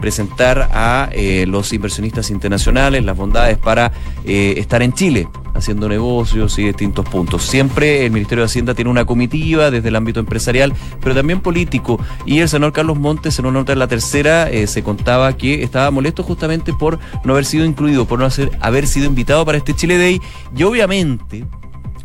presentar 0.00 0.70
a 0.72 1.08
eh, 1.12 1.44
los 1.46 1.72
inversionistas 1.72 2.30
internacionales 2.30 3.04
las 3.04 3.16
bondades 3.16 3.58
para 3.58 3.92
eh, 4.24 4.54
estar 4.56 4.82
en 4.82 4.92
Chile 4.92 5.28
haciendo 5.54 5.88
negocios 5.88 6.58
y 6.58 6.64
distintos 6.64 7.04
puntos. 7.08 7.42
Siempre 7.44 8.06
el 8.06 8.12
Ministerio 8.12 8.42
de 8.42 8.46
Hacienda 8.46 8.74
tiene 8.74 8.90
una 8.90 9.04
comitiva 9.04 9.70
desde 9.70 9.88
el 9.88 9.96
ámbito 9.96 10.20
empresarial, 10.20 10.72
pero 11.00 11.14
también 11.14 11.40
político. 11.40 12.00
Y 12.24 12.38
el 12.38 12.48
senador 12.48 12.72
Carlos 12.72 12.98
Montes, 12.98 13.38
en 13.38 13.46
una 13.46 13.60
nota 13.60 13.72
de 13.72 13.76
la 13.76 13.88
tercera, 13.88 14.50
eh, 14.50 14.66
se 14.66 14.82
contaba 14.82 15.36
que 15.36 15.62
estaba 15.62 15.90
molesto 15.90 16.22
justamente 16.22 16.72
por 16.72 16.98
no 17.24 17.32
haber 17.32 17.44
sido 17.44 17.64
incluido, 17.64 18.06
por 18.06 18.18
no 18.18 18.28
haber 18.60 18.86
sido 18.86 19.06
invitado 19.06 19.44
para 19.44 19.58
este 19.58 19.74
Chile 19.74 19.98
Day. 19.98 20.20
Y 20.56 20.62
obviamente, 20.62 21.44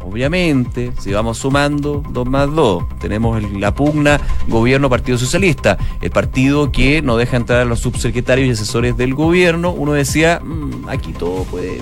Obviamente, 0.08 0.92
si 1.00 1.12
vamos 1.12 1.40
sumando 1.40 2.04
dos 2.10 2.28
más 2.28 2.54
dos, 2.54 2.84
tenemos 3.00 3.42
la 3.54 3.74
pugna 3.74 4.22
gobierno-partido 4.48 5.18
socialista, 5.18 5.80
el 6.00 6.12
partido 6.12 6.72
que 6.72 7.02
no 7.02 7.18
deja 7.18 7.38
entrar 7.38 7.62
a 7.62 7.66
los 7.66 7.80
subsecretarios 7.80 8.48
y 8.48 8.52
asesores 8.52 8.96
del 8.98 9.16
gobierno. 9.16 9.72
Uno 9.72 9.94
decía, 9.94 10.40
mm, 10.44 10.90
aquí 10.90 11.12
todo 11.12 11.44
puede... 11.46 11.82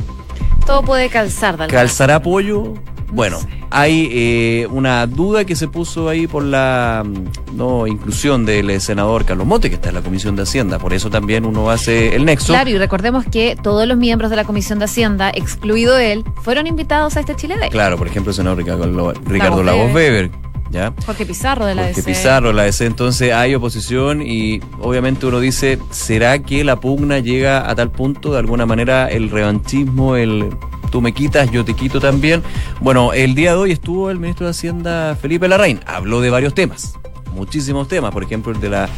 Todo 0.65 0.81
puede 0.83 1.09
calzar. 1.09 1.67
¿Calzar 1.67 2.11
apoyo? 2.11 2.73
Bueno, 3.11 3.37
hay 3.69 4.09
eh, 4.11 4.67
una 4.71 5.05
duda 5.05 5.45
que 5.45 5.55
se 5.55 5.67
puso 5.67 6.09
ahí 6.09 6.25
por 6.25 6.41
la 6.43 7.03
mm, 7.05 7.55
no 7.55 7.85
inclusión 7.85 8.43
del 8.43 8.71
eh, 8.71 8.79
senador 8.79 9.23
Carlos 9.23 9.45
Monte, 9.45 9.69
que 9.69 9.75
está 9.75 9.89
en 9.89 9.95
la 9.95 10.01
Comisión 10.01 10.35
de 10.35 10.43
Hacienda. 10.43 10.79
Por 10.79 10.93
eso 10.93 11.11
también 11.11 11.45
uno 11.45 11.69
hace 11.69 12.15
el 12.15 12.25
nexo. 12.25 12.53
Claro, 12.53 12.71
y 12.71 12.77
recordemos 12.77 13.25
que 13.25 13.55
todos 13.61 13.87
los 13.87 13.97
miembros 13.97 14.31
de 14.31 14.37
la 14.37 14.45
Comisión 14.45 14.79
de 14.79 14.85
Hacienda, 14.85 15.29
excluido 15.29 15.97
él, 15.99 16.23
fueron 16.41 16.65
invitados 16.65 17.15
a 17.15 17.19
este 17.19 17.35
Chile 17.35 17.55
Day. 17.59 17.69
Claro, 17.69 17.97
por 17.97 18.07
ejemplo, 18.07 18.31
el 18.31 18.35
senador 18.35 18.57
Ricardo, 18.57 19.13
Ricardo 19.25 19.63
Lagos 19.63 19.93
Weber. 19.93 20.31
¿Ya? 20.73 20.91
Jorge 21.05 21.25
Pizarro 21.25 21.67
de 21.67 21.75
la 21.75 21.83
Jorge 21.83 22.01
Pizarro 22.01 22.47
de 22.47 22.53
la 22.55 22.63
DC. 22.63 22.85
Entonces 22.85 23.31
hay 23.31 23.53
oposición 23.53 24.23
y 24.23 24.59
obviamente 24.81 25.27
uno 25.27 25.39
dice, 25.39 25.77
¿será 25.91 26.39
que 26.39 26.63
la 26.63 26.79
pugna 26.79 27.19
llega 27.19 27.69
a 27.69 27.75
tal 27.75 27.91
punto, 27.91 28.33
de 28.33 28.39
alguna 28.39 28.65
manera, 28.65 29.07
el 29.07 29.29
revanchismo, 29.29 30.15
el 30.15 30.49
tú 30.91 30.99
me 30.99 31.13
quitas, 31.13 31.49
yo 31.51 31.63
te 31.63 31.75
quito 31.75 31.99
también. 31.99 32.43
Bueno, 32.81 33.13
el 33.13 33.35
día 33.35 33.51
de 33.51 33.57
hoy 33.57 33.71
estuvo 33.71 34.09
el 34.09 34.19
ministro 34.19 34.47
de 34.47 34.51
Hacienda 34.51 35.15
Felipe 35.15 35.47
Larraín, 35.47 35.79
habló 35.85 36.21
de 36.21 36.29
varios 36.29 36.53
temas 36.53 36.95
muchísimos 37.33 37.87
temas, 37.87 38.11
por 38.11 38.23
ejemplo 38.23 38.51
el 38.51 38.59
de 38.59 38.69
la 38.69 38.89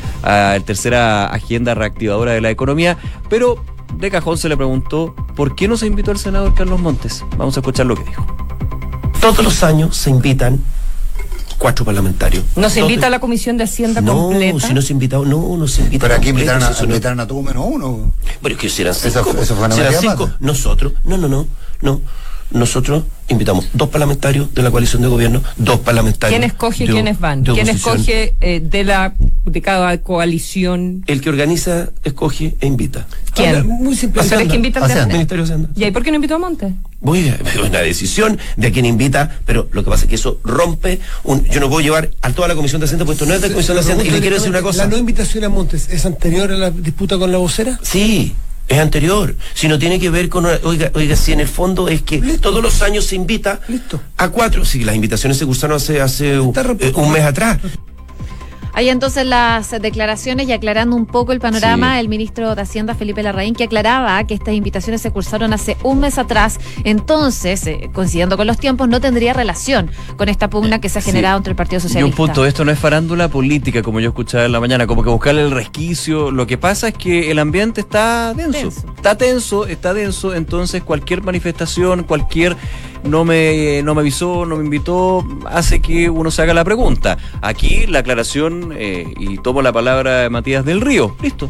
tercera 0.65 1.27
agenda 1.27 1.73
reactivadora 1.73 2.33
de 2.33 2.41
la 2.41 2.49
economía, 2.49 2.97
pero 3.29 3.63
de 3.97 4.11
cajón 4.11 4.37
se 4.37 4.49
le 4.49 4.57
preguntó 4.57 5.15
por 5.35 5.55
qué 5.55 5.67
no 5.67 5.77
se 5.77 5.87
invitó 5.87 6.11
al 6.11 6.17
senador 6.17 6.53
Carlos 6.53 6.79
Montes. 6.79 7.23
Vamos 7.37 7.55
a 7.57 7.61
escuchar 7.61 7.85
lo 7.85 7.95
que 7.95 8.03
dijo. 8.03 8.25
Todos 9.21 9.43
los 9.43 9.63
años 9.63 9.95
se 9.95 10.09
invitan 10.09 10.61
cuatro 11.57 11.85
parlamentarios. 11.85 12.43
¿No 12.55 12.69
se 12.69 12.81
invita 12.81 13.07
a 13.07 13.09
la 13.09 13.19
Comisión 13.19 13.57
de 13.57 13.63
Hacienda 13.65 14.01
no, 14.01 14.13
completa? 14.13 14.53
No, 14.53 14.59
si 14.59 14.73
no 14.73 14.81
se 14.81 14.93
invita, 14.93 15.17
no, 15.17 15.57
no 15.57 15.67
se 15.67 15.81
invita. 15.81 16.07
Pero 16.07 16.15
aquí 16.15 16.29
invitaron 16.29 16.63
a, 16.63 16.83
invitaron 16.83 17.19
a 17.19 17.27
todo 17.27 17.41
menos 17.41 17.65
uno. 17.67 18.13
Pero 18.41 18.55
es 18.55 18.61
que 18.61 18.69
serán 18.69 18.93
cinco. 18.93 19.23
Fue 19.23 19.45
serán 19.45 19.93
cinco. 19.99 20.29
Nosotros, 20.39 20.93
no, 21.03 21.17
no, 21.17 21.27
no, 21.27 21.47
no 21.81 22.01
nosotros 22.51 23.03
invitamos 23.27 23.67
dos 23.73 23.89
parlamentarios 23.89 24.53
de 24.53 24.61
la 24.61 24.71
coalición 24.71 25.01
de 25.01 25.07
gobierno, 25.07 25.41
dos 25.57 25.79
parlamentarios. 25.79 26.37
¿Quién 26.37 26.49
escoge 26.49 26.85
quiénes 26.85 27.19
van? 27.19 27.43
¿Quién 27.43 27.69
escoge 27.69 28.35
eh, 28.41 28.59
de 28.59 28.83
la 28.83 29.15
de 29.45 29.61
cada 29.61 29.97
coalición? 29.99 31.03
El 31.07 31.21
que 31.21 31.29
organiza, 31.29 31.89
escoge 32.03 32.55
e 32.59 32.67
invita. 32.67 33.07
¿Quién? 33.33 33.67
muy 33.67 33.95
simple. 33.95 34.21
¿O 34.21 34.47
que 34.47 34.55
invitan 34.55 34.83
al 34.83 35.07
Ministerio 35.07 35.43
de 35.43 35.53
Hacienda. 35.53 35.69
¿Y 35.75 35.83
ahí 35.83 35.91
por 35.91 36.03
qué 36.03 36.11
no 36.11 36.15
invitó 36.15 36.35
a 36.35 36.39
Montes? 36.39 36.73
Muy 37.01 37.27
es 37.27 37.55
una 37.63 37.79
decisión 37.79 38.37
de 38.55 38.67
a 38.67 38.71
quién 38.71 38.85
invita, 38.85 39.39
pero 39.45 39.67
lo 39.71 39.83
que 39.83 39.89
pasa 39.89 40.03
es 40.03 40.09
que 40.09 40.15
eso 40.15 40.39
rompe 40.43 40.99
un, 41.23 41.43
yo 41.45 41.59
no 41.59 41.69
puedo 41.69 41.81
llevar 41.81 42.11
a 42.21 42.31
toda 42.31 42.47
la 42.47 42.55
Comisión 42.55 42.79
de 42.79 42.85
Hacienda, 42.85 43.05
puesto 43.05 43.25
no 43.25 43.33
es 43.33 43.41
de 43.41 43.49
la 43.49 43.53
Comisión 43.53 43.75
de 43.75 43.81
Hacienda, 43.81 44.03
y 44.03 44.09
le 44.09 44.19
quiero 44.19 44.35
decir 44.35 44.49
una 44.49 44.61
cosa. 44.61 44.85
¿La 44.85 44.91
no 44.91 44.97
invitación 44.97 45.43
a 45.43 45.49
Montes 45.49 45.89
es 45.89 46.05
anterior 46.05 46.51
a 46.51 46.55
la 46.55 46.71
disputa 46.71 47.17
con 47.17 47.31
la 47.31 47.37
vocera? 47.37 47.79
Sí, 47.81 48.33
Es 48.67 48.79
anterior. 48.79 49.35
Si 49.53 49.67
no 49.67 49.77
tiene 49.77 49.99
que 49.99 50.09
ver 50.09 50.29
con. 50.29 50.45
oiga, 50.45 50.91
oiga, 50.93 51.15
si 51.15 51.31
en 51.31 51.39
el 51.39 51.47
fondo 51.47 51.87
es 51.87 52.01
que 52.01 52.19
todos 52.39 52.63
los 52.63 52.81
años 52.81 53.05
se 53.05 53.15
invita 53.15 53.59
a 54.17 54.29
cuatro. 54.29 54.65
Si 54.65 54.83
las 54.83 54.95
invitaciones 54.95 55.37
se 55.37 55.45
cursaron 55.45 55.77
hace, 55.77 56.01
hace 56.01 56.39
un 56.39 57.11
mes 57.11 57.23
atrás. 57.23 57.59
Hay 58.75 58.89
entonces 58.89 59.25
las 59.25 59.71
declaraciones 59.71 60.49
y 60.49 60.51
aclarando 60.51 60.97
un 60.97 61.05
poco 61.05 61.31
el 61.31 61.39
panorama, 61.39 61.97
el 62.01 62.09
ministro 62.09 62.55
de 62.55 62.61
Hacienda, 62.61 62.93
Felipe 62.93 63.23
Larraín, 63.23 63.55
que 63.55 63.63
aclaraba 63.63 64.21
que 64.25 64.33
estas 64.33 64.53
invitaciones 64.53 65.01
se 65.01 65.11
cursaron 65.11 65.53
hace 65.53 65.77
un 65.81 66.01
mes 66.01 66.17
atrás. 66.17 66.59
Entonces, 66.83 67.65
eh, 67.67 67.89
coincidiendo 67.93 68.35
con 68.35 68.47
los 68.47 68.57
tiempos, 68.57 68.89
no 68.89 68.99
tendría 68.99 69.31
relación 69.31 69.91
con 70.17 70.27
esta 70.27 70.49
pugna 70.49 70.81
que 70.81 70.89
se 70.89 70.99
ha 70.99 71.01
generado 71.01 71.37
entre 71.37 71.51
el 71.51 71.55
Partido 71.55 71.79
Socialista. 71.79 72.05
Y 72.05 72.11
un 72.11 72.17
punto, 72.17 72.45
esto 72.45 72.65
no 72.65 72.71
es 72.71 72.77
farándula 72.77 73.29
política, 73.29 73.81
como 73.81 74.01
yo 74.01 74.09
escuchaba 74.09 74.43
en 74.43 74.51
la 74.51 74.59
mañana, 74.59 74.85
como 74.87 75.03
que 75.03 75.09
buscarle 75.09 75.43
el 75.43 75.51
resquicio. 75.51 76.29
Lo 76.31 76.45
que 76.45 76.57
pasa 76.57 76.89
es 76.89 76.95
que 76.95 77.31
el 77.31 77.39
ambiente 77.39 77.79
está 77.79 78.33
denso. 78.33 78.67
Está 78.97 79.17
tenso, 79.17 79.67
está 79.67 79.93
denso, 79.93 80.35
entonces 80.35 80.83
cualquier 80.83 81.23
manifestación, 81.23 82.03
cualquier 82.03 82.57
no 83.05 83.23
me, 83.23 83.81
no 83.83 83.93
me 83.95 84.01
avisó, 84.01 84.45
no 84.45 84.57
me 84.57 84.63
invitó, 84.63 85.25
hace 85.45 85.79
que 85.79 86.09
uno 86.09 86.31
se 86.31 86.41
haga 86.41 86.53
la 86.53 86.63
pregunta. 86.63 87.17
Aquí 87.41 87.85
la 87.87 87.99
aclaración, 87.99 88.64
eh, 88.73 89.13
y 89.17 89.37
tomo 89.37 89.61
la 89.61 89.71
palabra 89.71 90.29
Matías 90.29 90.65
del 90.65 90.81
Río, 90.81 91.15
listo. 91.21 91.49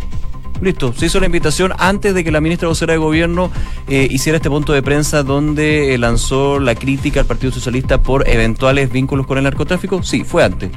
Listo, 0.62 0.94
se 0.94 1.08
hizo 1.08 1.20
la 1.20 1.26
invitación 1.26 1.74
antes 1.78 2.14
de 2.14 2.24
que 2.24 2.32
la 2.32 2.40
ministra 2.40 2.70
vocera 2.70 2.94
de 2.94 2.98
gobierno 2.98 3.52
eh, 3.90 4.08
hiciera 4.10 4.38
este 4.38 4.50
punto 4.50 4.72
de 4.72 4.82
prensa 4.82 5.22
donde 5.22 5.94
eh, 5.94 5.98
lanzó 5.98 6.60
la 6.60 6.76
crítica 6.76 7.20
al 7.20 7.26
Partido 7.26 7.52
Socialista 7.52 8.02
por 8.02 8.28
eventuales 8.30 8.90
vínculos 8.90 9.28
con 9.28 9.38
el 9.38 9.44
narcotráfico. 9.44 10.02
Sí, 10.02 10.24
fue 10.24 10.44
antes. 10.44 10.72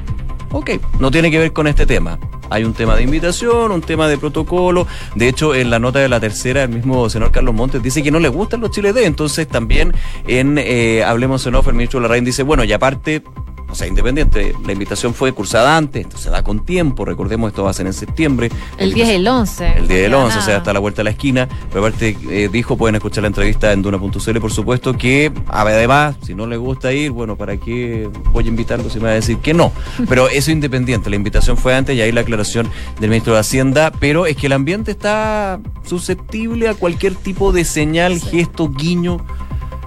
Ok, 0.51 0.71
no 0.99 1.11
tiene 1.11 1.31
que 1.31 1.39
ver 1.39 1.53
con 1.53 1.67
este 1.67 1.85
tema. 1.85 2.19
Hay 2.49 2.65
un 2.65 2.73
tema 2.73 2.95
de 2.95 3.03
invitación, 3.03 3.71
un 3.71 3.81
tema 3.81 4.07
de 4.07 4.17
protocolo. 4.17 4.85
De 5.15 5.29
hecho, 5.29 5.55
en 5.55 5.69
la 5.69 5.79
nota 5.79 5.99
de 5.99 6.09
la 6.09 6.19
tercera, 6.19 6.63
el 6.63 6.69
mismo 6.69 7.09
senador 7.09 7.31
Carlos 7.31 7.55
Montes 7.55 7.81
dice 7.81 8.03
que 8.03 8.11
no 8.11 8.19
le 8.19 8.27
gustan 8.27 8.59
los 8.59 8.71
chiles 8.71 8.93
de. 8.95 9.05
Entonces, 9.05 9.47
también 9.47 9.93
en 10.27 10.57
Hablemos 11.03 11.45
en 11.45 11.55
Off, 11.55 11.67
el 11.67 11.75
ministro 11.75 11.99
Larraín 11.99 12.25
dice, 12.25 12.41
bueno, 12.41 12.63
y 12.63 12.73
aparte 12.73 13.23
o 13.69 13.75
sea, 13.75 13.87
independiente. 13.87 14.53
La 14.65 14.73
invitación 14.73 15.13
fue 15.13 15.31
cursada 15.31 15.77
antes, 15.77 16.03
esto 16.03 16.17
se 16.17 16.29
da 16.29 16.43
con 16.43 16.65
tiempo, 16.65 17.05
recordemos, 17.05 17.49
esto 17.49 17.63
va 17.63 17.71
a 17.71 17.73
ser 17.73 17.87
en 17.87 17.93
septiembre. 17.93 18.49
El 18.77 18.93
10 18.93 19.07
del 19.07 19.27
11. 19.27 19.77
El 19.77 19.87
10 19.87 20.01
del 20.01 20.13
11, 20.13 20.37
o 20.37 20.41
sea, 20.41 20.57
hasta 20.57 20.73
la 20.73 20.79
vuelta 20.79 21.01
a 21.01 21.03
la 21.03 21.11
esquina. 21.11 21.47
Pero 21.69 21.85
aparte 21.85 22.17
eh, 22.29 22.49
dijo, 22.51 22.77
pueden 22.77 22.95
escuchar 22.95 23.23
la 23.23 23.27
entrevista 23.27 23.71
en 23.71 23.81
Duna.cl, 23.81 24.39
por 24.39 24.51
supuesto, 24.51 24.97
que 24.97 25.31
además, 25.47 26.15
si 26.23 26.35
no 26.35 26.47
le 26.47 26.57
gusta 26.57 26.91
ir, 26.93 27.11
bueno, 27.11 27.35
¿para 27.35 27.57
qué 27.57 28.09
voy 28.31 28.45
a 28.45 28.47
invitarlo 28.47 28.89
si 28.89 28.99
me 28.99 29.05
va 29.05 29.11
a 29.11 29.15
decir 29.15 29.37
que 29.37 29.53
no? 29.53 29.71
Pero 30.07 30.29
eso 30.33 30.51
independiente, 30.51 31.09
la 31.09 31.15
invitación 31.15 31.57
fue 31.57 31.75
antes 31.75 31.95
y 31.95 32.01
ahí 32.01 32.11
la 32.11 32.21
aclaración 32.21 32.69
del 32.99 33.09
ministro 33.09 33.33
de 33.33 33.39
Hacienda, 33.39 33.91
pero 33.99 34.25
es 34.25 34.35
que 34.35 34.47
el 34.47 34.53
ambiente 34.53 34.91
está 34.91 35.59
susceptible 35.83 36.67
a 36.67 36.73
cualquier 36.73 37.15
tipo 37.15 37.51
de 37.51 37.63
señal, 37.65 38.19
gesto, 38.19 38.69
guiño 38.69 39.17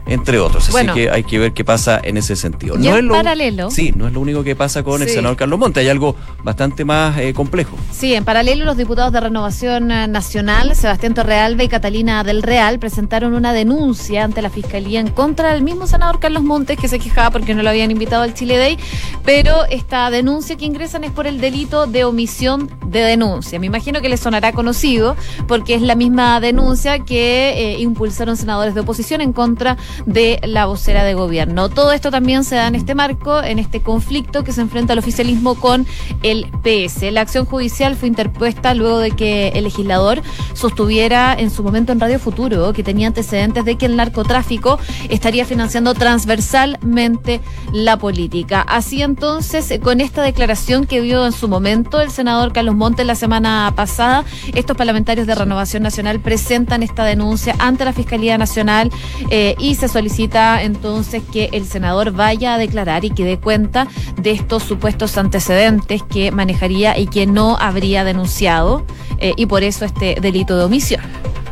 entre 0.06 0.38
otros. 0.38 0.68
Así 0.68 0.86
que 0.88 1.10
hay 1.10 1.24
que 1.24 1.38
ver 1.38 1.52
qué 1.52 1.64
pasa 1.64 2.00
en 2.02 2.16
ese 2.16 2.36
sentido. 2.36 2.76
no 2.76 2.96
es 2.96 3.04
lo, 3.04 3.14
paralelo. 3.14 3.70
Sí, 3.70 3.92
no 3.94 4.06
es 4.06 4.12
lo 4.12 4.20
único 4.20 4.42
que 4.42 4.56
pasa 4.56 4.82
con 4.82 5.02
el 5.02 5.08
senador 5.08 5.36
Carlos 5.36 5.58
Monte, 5.58 5.80
hay 5.80 5.88
algo 5.88 6.16
bastante 6.42 6.84
más 6.84 7.18
eh, 7.18 7.32
complejo. 7.34 7.76
Sí, 7.92 8.14
en 8.14 8.24
paralelo 8.24 8.64
los 8.64 8.76
diputados 8.76 9.12
de 9.12 9.20
Renovación 9.20 9.90
eh, 9.90 10.08
Nacional, 10.08 10.74
Sebastián 10.74 11.14
Torrealba 11.14 11.62
y 11.62 11.68
Catalina 11.68 12.24
del 12.24 12.42
Real, 12.42 12.78
presentaron 12.78 13.34
una 13.34 13.52
denuncia 13.52 14.24
ante 14.24 14.42
la 14.42 14.50
Fiscalía 14.50 15.00
en 15.00 15.08
contra 15.08 15.52
del 15.52 15.62
mismo 15.62 15.86
senador 15.86 16.18
Carlos 16.18 16.42
Montes 16.42 16.78
que 16.78 16.88
se 16.88 16.98
quejaba 16.98 17.30
porque 17.30 17.54
no 17.54 17.62
lo 17.62 17.70
habían 17.70 17.90
invitado 17.90 18.22
al 18.22 18.34
Chile 18.34 18.56
Day, 18.56 18.78
pero 19.24 19.64
esta 19.66 20.10
denuncia 20.10 20.56
que 20.56 20.64
ingresan 20.64 21.04
es 21.04 21.10
por 21.10 21.26
el 21.26 21.40
delito 21.40 21.86
de 21.86 22.04
omisión 22.04 22.70
de 22.86 23.00
denuncia. 23.00 23.58
Me 23.58 23.66
imagino 23.66 24.00
que 24.00 24.08
les 24.08 24.20
sonará 24.20 24.52
conocido 24.52 25.16
porque 25.46 25.74
es 25.74 25.82
la 25.82 25.94
misma 25.94 26.40
denuncia 26.40 27.00
que 27.00 27.50
eh, 27.74 27.80
impulsaron 27.80 28.36
senadores 28.36 28.74
de 28.74 28.80
oposición 28.80 29.20
en 29.20 29.32
contra 29.32 29.52
de 29.72 29.82
la 30.42 30.66
vocera 30.66 31.04
de 31.04 31.14
gobierno. 31.14 31.68
Todo 31.68 31.92
esto 31.92 32.10
también 32.10 32.44
se 32.44 32.56
da 32.56 32.66
en 32.66 32.74
este 32.74 32.94
marco, 32.94 33.42
en 33.42 33.58
este 33.58 33.80
conflicto 33.80 34.44
que 34.44 34.52
se 34.52 34.60
enfrenta 34.60 34.92
el 34.92 34.98
oficialismo 34.98 35.54
con 35.54 35.86
el 36.22 36.46
PS. 36.62 37.12
La 37.12 37.22
acción 37.22 37.44
judicial 37.44 37.96
fue 37.96 38.08
interpuesta 38.08 38.74
luego 38.74 38.98
de 38.98 39.12
que 39.12 39.48
el 39.48 39.64
legislador 39.64 40.22
sostuviera 40.54 41.34
en 41.34 41.50
su 41.50 41.62
momento 41.62 41.92
en 41.92 42.00
Radio 42.00 42.18
Futuro 42.18 42.72
que 42.72 42.82
tenía 42.82 43.08
antecedentes 43.08 43.64
de 43.64 43.76
que 43.76 43.86
el 43.86 43.96
narcotráfico 43.96 44.78
estaría 45.08 45.44
financiando 45.44 45.94
transversalmente 45.94 47.40
la 47.72 47.96
política. 47.96 48.62
Así 48.62 49.02
entonces, 49.02 49.72
con 49.82 50.00
esta 50.00 50.22
declaración 50.22 50.86
que 50.86 51.00
dio 51.00 51.26
en 51.26 51.32
su 51.32 51.48
momento 51.48 52.00
el 52.00 52.10
senador 52.10 52.52
Carlos 52.52 52.74
Montes 52.74 53.06
la 53.06 53.14
semana 53.14 53.72
pasada, 53.74 54.24
estos 54.54 54.76
parlamentarios 54.76 55.26
de 55.26 55.34
Renovación 55.34 55.82
Nacional 55.82 56.20
presentan 56.20 56.82
esta 56.82 57.04
denuncia 57.04 57.54
ante 57.58 57.84
la 57.84 57.92
Fiscalía 57.92 58.38
Nacional 58.38 58.90
eh, 59.30 59.54
y 59.58 59.74
se 59.82 59.88
solicita 59.88 60.62
entonces 60.62 61.24
que 61.32 61.48
el 61.50 61.64
senador 61.64 62.12
vaya 62.12 62.54
a 62.54 62.58
declarar 62.58 63.04
y 63.04 63.10
que 63.10 63.24
dé 63.24 63.40
cuenta 63.40 63.88
de 64.16 64.30
estos 64.30 64.62
supuestos 64.62 65.18
antecedentes 65.18 66.04
que 66.04 66.30
manejaría 66.30 66.96
y 66.96 67.08
que 67.08 67.26
no 67.26 67.56
habría 67.58 68.04
denunciado 68.04 68.86
eh, 69.18 69.32
y 69.36 69.46
por 69.46 69.64
eso 69.64 69.84
este 69.84 70.18
delito 70.20 70.56
de 70.56 70.62
omisión. 70.62 71.02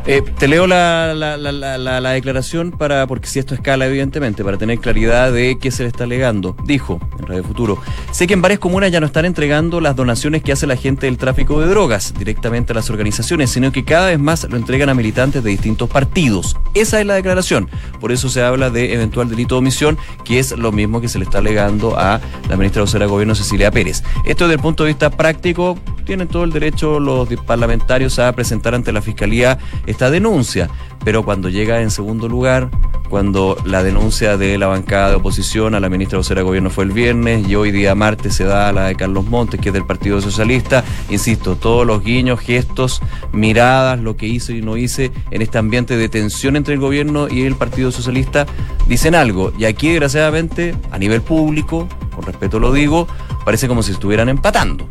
Eh, 0.07 0.23
te 0.39 0.49
leo 0.49 0.67
la, 0.67 1.15
la, 1.15 1.37
la, 1.37 1.79
la, 1.79 2.11
declaración 2.11 2.71
para, 2.73 3.07
porque 3.07 3.29
si 3.29 3.39
esto 3.39 3.55
escala, 3.55 3.87
evidentemente, 3.87 4.43
para 4.43 4.57
tener 4.57 4.79
claridad 4.79 5.31
de 5.31 5.59
qué 5.61 5.71
se 5.71 5.83
le 5.83 5.89
está 5.89 6.05
alegando. 6.05 6.57
Dijo 6.65 6.99
en 7.19 7.27
Radio 7.27 7.45
Futuro: 7.45 7.79
Sé 8.11 8.27
que 8.27 8.35
en 8.35 8.43
varias 8.43 8.61
comunas 8.61 8.91
ya 8.91 9.01
no 9.01 9.07
están 9.07 9.27
entregando 9.27 9.81
las 9.81 9.97
donaciones 9.97 10.43
que 10.43 10.53
hace 10.53 10.67
la 10.67 10.77
gente 10.77 11.07
del 11.07 11.19
tráfico 11.19 11.61
de 11.61 11.67
drogas 11.69 12.15
directamente 12.19 12.73
a 12.73 12.77
las 12.77 12.89
organizaciones, 12.89 13.51
sino 13.51 13.73
que 13.73 13.85
cada 13.85 14.07
vez 14.07 14.19
más 14.19 14.45
lo 14.49 14.57
entregan 14.57 14.89
a 14.89 14.95
militantes 14.95 15.45
de 15.45 15.51
distintos 15.51 15.89
partidos. 15.91 16.57
Esa 16.75 17.01
es 17.01 17.07
la 17.07 17.15
declaración. 17.15 17.69
Por 18.01 18.11
eso 18.11 18.29
se 18.29 18.43
habla 18.43 18.71
de 18.71 18.95
eventual 18.95 19.29
delito 19.29 19.57
de 19.57 19.59
omisión, 19.59 19.99
que 20.25 20.39
es 20.39 20.53
lo 20.53 20.73
mismo 20.73 21.01
que 21.01 21.09
se 21.09 21.19
le 21.19 21.25
está 21.25 21.39
alegando 21.39 21.99
a 21.99 22.21
la 22.49 22.57
ministra 22.57 22.83
vocera 22.83 23.05
de 23.05 23.11
Gobierno, 23.11 23.35
Cecilia 23.35 23.71
Pérez. 23.71 24.03
Esto 24.25 24.45
desde 24.45 24.57
el 24.57 24.63
punto 24.63 24.85
de 24.85 24.89
vista 24.89 25.11
práctico, 25.11 25.79
tienen 26.05 26.29
todo 26.29 26.45
el 26.45 26.53
derecho 26.53 27.01
los 27.01 27.29
parlamentarios 27.47 28.19
a 28.19 28.33
presentar 28.33 28.75
ante 28.75 28.93
la 28.93 29.03
Fiscalía 29.03 29.59
esta 29.87 30.11
denuncia, 30.11 30.69
pero 31.05 31.25
cuando 31.25 31.49
llega 31.49 31.81
en 31.81 31.91
segundo 31.91 32.29
lugar, 32.29 32.71
cuando 33.11 33.57
la 33.65 33.83
denuncia 33.83 34.37
de 34.37 34.57
la 34.57 34.69
bancada 34.69 35.11
de 35.11 35.17
oposición 35.17 35.75
a 35.75 35.81
la 35.81 35.89
ministra 35.89 36.19
vocera 36.19 36.41
de 36.41 36.47
gobierno 36.47 36.71
fue 36.71 36.85
el 36.85 36.93
viernes 36.93 37.47
y 37.49 37.57
hoy 37.57 37.73
día 37.73 37.95
martes 37.97 38.37
se 38.37 38.45
da 38.45 38.73
la 38.73 38.87
de 38.87 38.95
Carlos 38.95 39.27
Montes, 39.27 39.61
que 39.61 39.71
es 39.71 39.73
del 39.73 39.85
Partido 39.85 40.21
Socialista, 40.21 40.85
insisto, 41.11 41.57
todos 41.57 41.85
los 41.85 42.05
guiños, 42.05 42.39
gestos, 42.39 43.03
miradas, 43.33 43.99
lo 43.99 44.17
que 44.17 44.27
hice 44.27 44.55
y 44.55 44.63
no 44.63 44.77
hice 44.77 45.11
en 45.33 45.43
este 45.43 45.59
ambiente 45.59 45.97
de 45.97 46.09
tensión 46.09 46.55
entre 46.55 46.75
el 46.75 46.81
gobierno 46.81 47.29
y 47.29 47.43
el 47.43 47.57
Partido 47.57 47.91
Socialista, 47.91 48.47
dicen 48.87 49.17
algo. 49.17 49.53
Y 49.59 49.65
aquí, 49.65 49.89
desgraciadamente, 49.89 50.77
a 50.93 50.99
nivel 50.99 51.21
público, 51.21 51.89
con 52.15 52.25
respeto 52.25 52.61
lo 52.61 52.73
digo, 52.73 53.09
parece 53.45 53.67
como 53.67 53.83
si 53.83 53.91
estuvieran 53.91 54.29
empatando 54.29 54.87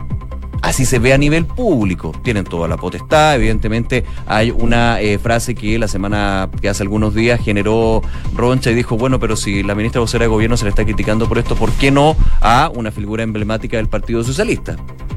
así 0.62 0.86
se 0.86 1.00
ve 1.00 1.14
a 1.14 1.18
nivel 1.18 1.46
público. 1.46 2.12
Tienen 2.24 2.44
toda 2.44 2.68
la 2.68 2.78
potestad, 2.78 3.36
evidentemente 3.36 4.04
hay 4.26 4.52
una 4.52 5.02
eh, 5.02 5.18
frase 5.18 5.56
que 5.56 5.80
la 5.80 5.88
semana, 5.88 6.50
que 6.62 6.70
hace 6.70 6.84
algunos 6.84 7.14
días 7.14 7.40
generó 7.42 8.02
Roncha 8.36 8.72
y 8.72 8.76
dijo, 8.76 8.98
bueno, 8.98 9.20
pero 9.20 9.36
si 9.36 9.64
la 9.64 9.76
ministra 9.76 10.02
vocera 10.02 10.24
de 10.24 10.30
gobierno 10.30 10.58
se 10.58 10.66
le 10.66 10.70
está 10.70 10.84
criticando 10.84 11.28
por 11.28 11.38
esto, 11.38 11.56
¿por 11.56 11.72
qué 11.74 11.92
no 11.92 12.16
a 12.42 12.72
una 12.74 12.92
figura 12.92 13.24
emblemática 13.24 13.78
del 13.78 13.88
Partido 13.88 14.24
Socialista? 14.24 14.76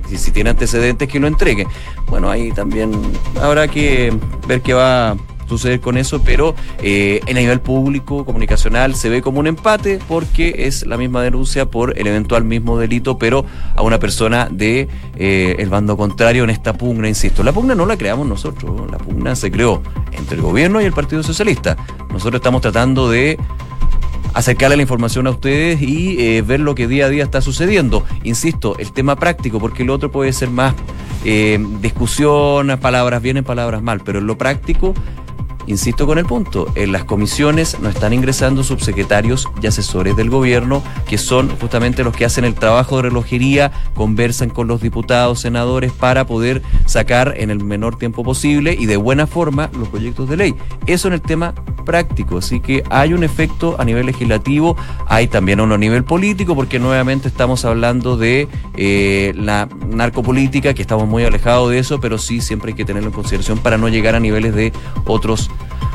Si, 0.08 0.18
si 0.18 0.30
tiene 0.30 0.50
antecedentes, 0.50 1.08
que 1.08 1.18
lo 1.18 1.26
entregue. 1.26 1.66
Bueno, 2.08 2.30
ahí 2.30 2.52
también 2.52 2.92
habrá 3.40 3.68
que 3.68 4.12
ver 4.46 4.60
qué 4.60 4.74
va 4.74 5.16
suceder 5.52 5.80
con 5.80 5.96
eso, 5.96 6.22
pero 6.22 6.54
eh, 6.82 7.20
en 7.26 7.36
el 7.36 7.44
nivel 7.44 7.60
público, 7.60 8.24
comunicacional, 8.24 8.94
se 8.94 9.08
ve 9.08 9.22
como 9.22 9.40
un 9.40 9.46
empate 9.46 9.98
porque 10.08 10.66
es 10.66 10.86
la 10.86 10.96
misma 10.96 11.22
denuncia 11.22 11.66
por 11.66 11.98
el 11.98 12.06
eventual 12.06 12.44
mismo 12.44 12.78
delito, 12.78 13.18
pero 13.18 13.44
a 13.74 13.82
una 13.82 13.98
persona 13.98 14.48
de 14.50 14.88
eh, 15.16 15.56
el 15.58 15.68
bando 15.68 15.96
contrario 15.96 16.44
en 16.44 16.50
esta 16.50 16.72
pugna, 16.72 17.08
insisto. 17.08 17.42
La 17.42 17.52
pugna 17.52 17.74
no 17.74 17.86
la 17.86 17.96
creamos 17.96 18.26
nosotros, 18.26 18.90
la 18.90 18.98
pugna 18.98 19.36
se 19.36 19.50
creó 19.50 19.82
entre 20.12 20.36
el 20.36 20.42
gobierno 20.42 20.80
y 20.80 20.84
el 20.84 20.92
Partido 20.92 21.22
Socialista. 21.22 21.76
Nosotros 22.10 22.40
estamos 22.40 22.62
tratando 22.62 23.10
de 23.10 23.38
acercarle 24.34 24.76
la 24.76 24.82
información 24.82 25.26
a 25.26 25.30
ustedes 25.30 25.82
y 25.82 26.16
eh, 26.18 26.42
ver 26.42 26.60
lo 26.60 26.74
que 26.74 26.88
día 26.88 27.06
a 27.06 27.08
día 27.08 27.24
está 27.24 27.40
sucediendo. 27.40 28.04
Insisto, 28.24 28.76
el 28.78 28.92
tema 28.92 29.16
práctico, 29.16 29.60
porque 29.60 29.82
el 29.82 29.90
otro 29.90 30.10
puede 30.10 30.32
ser 30.32 30.50
más 30.50 30.74
eh, 31.24 31.64
discusión, 31.80 32.78
palabras 32.80 33.22
bien, 33.22 33.42
palabras 33.44 33.82
mal, 33.82 34.00
pero 34.04 34.18
en 34.18 34.26
lo 34.26 34.36
práctico 34.38 34.94
insisto 35.66 36.06
con 36.06 36.18
el 36.18 36.26
punto, 36.26 36.66
en 36.74 36.92
las 36.92 37.04
comisiones 37.04 37.78
no 37.80 37.88
están 37.88 38.12
ingresando 38.12 38.64
subsecretarios 38.64 39.48
y 39.62 39.66
asesores 39.66 40.16
del 40.16 40.30
gobierno, 40.30 40.82
que 41.06 41.18
son 41.18 41.48
justamente 41.58 42.04
los 42.04 42.14
que 42.14 42.24
hacen 42.24 42.44
el 42.44 42.54
trabajo 42.54 42.96
de 42.96 43.02
relojería, 43.02 43.72
conversan 43.94 44.50
con 44.50 44.68
los 44.68 44.80
diputados, 44.80 45.40
senadores, 45.40 45.92
para 45.92 46.26
poder 46.26 46.62
sacar 46.86 47.34
en 47.36 47.50
el 47.50 47.62
menor 47.62 47.96
tiempo 47.96 48.22
posible 48.22 48.76
y 48.78 48.86
de 48.86 48.96
buena 48.96 49.26
forma 49.26 49.70
los 49.78 49.88
proyectos 49.88 50.28
de 50.28 50.36
ley. 50.36 50.54
Eso 50.86 51.08
en 51.08 51.14
el 51.14 51.22
tema 51.22 51.54
práctico, 51.84 52.38
así 52.38 52.60
que 52.60 52.84
hay 52.90 53.12
un 53.12 53.24
efecto 53.24 53.76
a 53.78 53.84
nivel 53.84 54.06
legislativo, 54.06 54.76
hay 55.06 55.26
también 55.26 55.60
uno 55.60 55.74
a 55.74 55.78
nivel 55.78 56.04
político, 56.04 56.54
porque 56.54 56.78
nuevamente 56.78 57.28
estamos 57.28 57.64
hablando 57.64 58.16
de 58.16 58.48
eh, 58.76 59.32
la 59.36 59.68
narcopolítica, 59.88 60.74
que 60.74 60.82
estamos 60.82 61.08
muy 61.08 61.24
alejados 61.24 61.70
de 61.70 61.78
eso, 61.78 62.00
pero 62.00 62.18
sí 62.18 62.40
siempre 62.40 62.70
hay 62.70 62.76
que 62.76 62.84
tenerlo 62.84 63.08
en 63.08 63.14
consideración 63.14 63.58
para 63.58 63.78
no 63.78 63.88
llegar 63.88 64.14
a 64.14 64.20
niveles 64.20 64.54
de 64.54 64.72
otros 65.04 65.50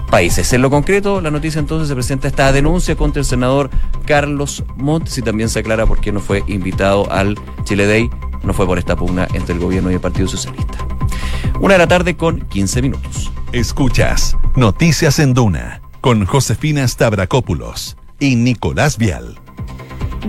países. 0.10 0.52
En 0.54 0.62
lo 0.62 0.70
concreto, 0.70 1.22
la 1.22 1.32
noticia 1.32 1.60
entonces 1.60 1.88
se 1.88 1.94
presenta 1.94 2.28
esta 2.28 2.52
denuncia 2.52 2.96
contra 2.96 3.20
el 3.20 3.26
senador 3.26 3.70
Carlos 4.06 4.64
Montes 4.76 5.18
y 5.18 5.22
también 5.22 5.50
se 5.50 5.60
aclara 5.60 5.86
por 5.86 6.00
qué 6.00 6.12
no 6.12 6.20
fue 6.20 6.44
invitado 6.48 7.12
al 7.12 7.38
Chile 7.64 7.86
Day, 7.86 8.10
no 8.44 8.54
fue 8.54 8.66
por 8.66 8.78
esta 8.80 8.96
pugna 8.96 9.28
entre 9.34 9.54
el 9.54 9.62
gobierno 9.62 9.92
y 9.92 9.96
el 9.96 10.00
Partido 10.00 10.28
Socialista. 10.28 10.78
Una 11.60 11.74
de 11.74 11.80
la 11.80 11.88
tarde 11.88 12.16
con 12.16 12.42
15 12.42 12.82
minutos. 12.82 13.32
Escuchas 13.52 14.36
Noticias 14.56 15.20
en 15.20 15.34
Duna 15.34 15.82
con 16.02 16.26
Josefina 16.26 16.88
Stavrakopoulos 16.88 17.98
y 18.20 18.36
Nicolás 18.36 18.98
Vial. 18.98 19.47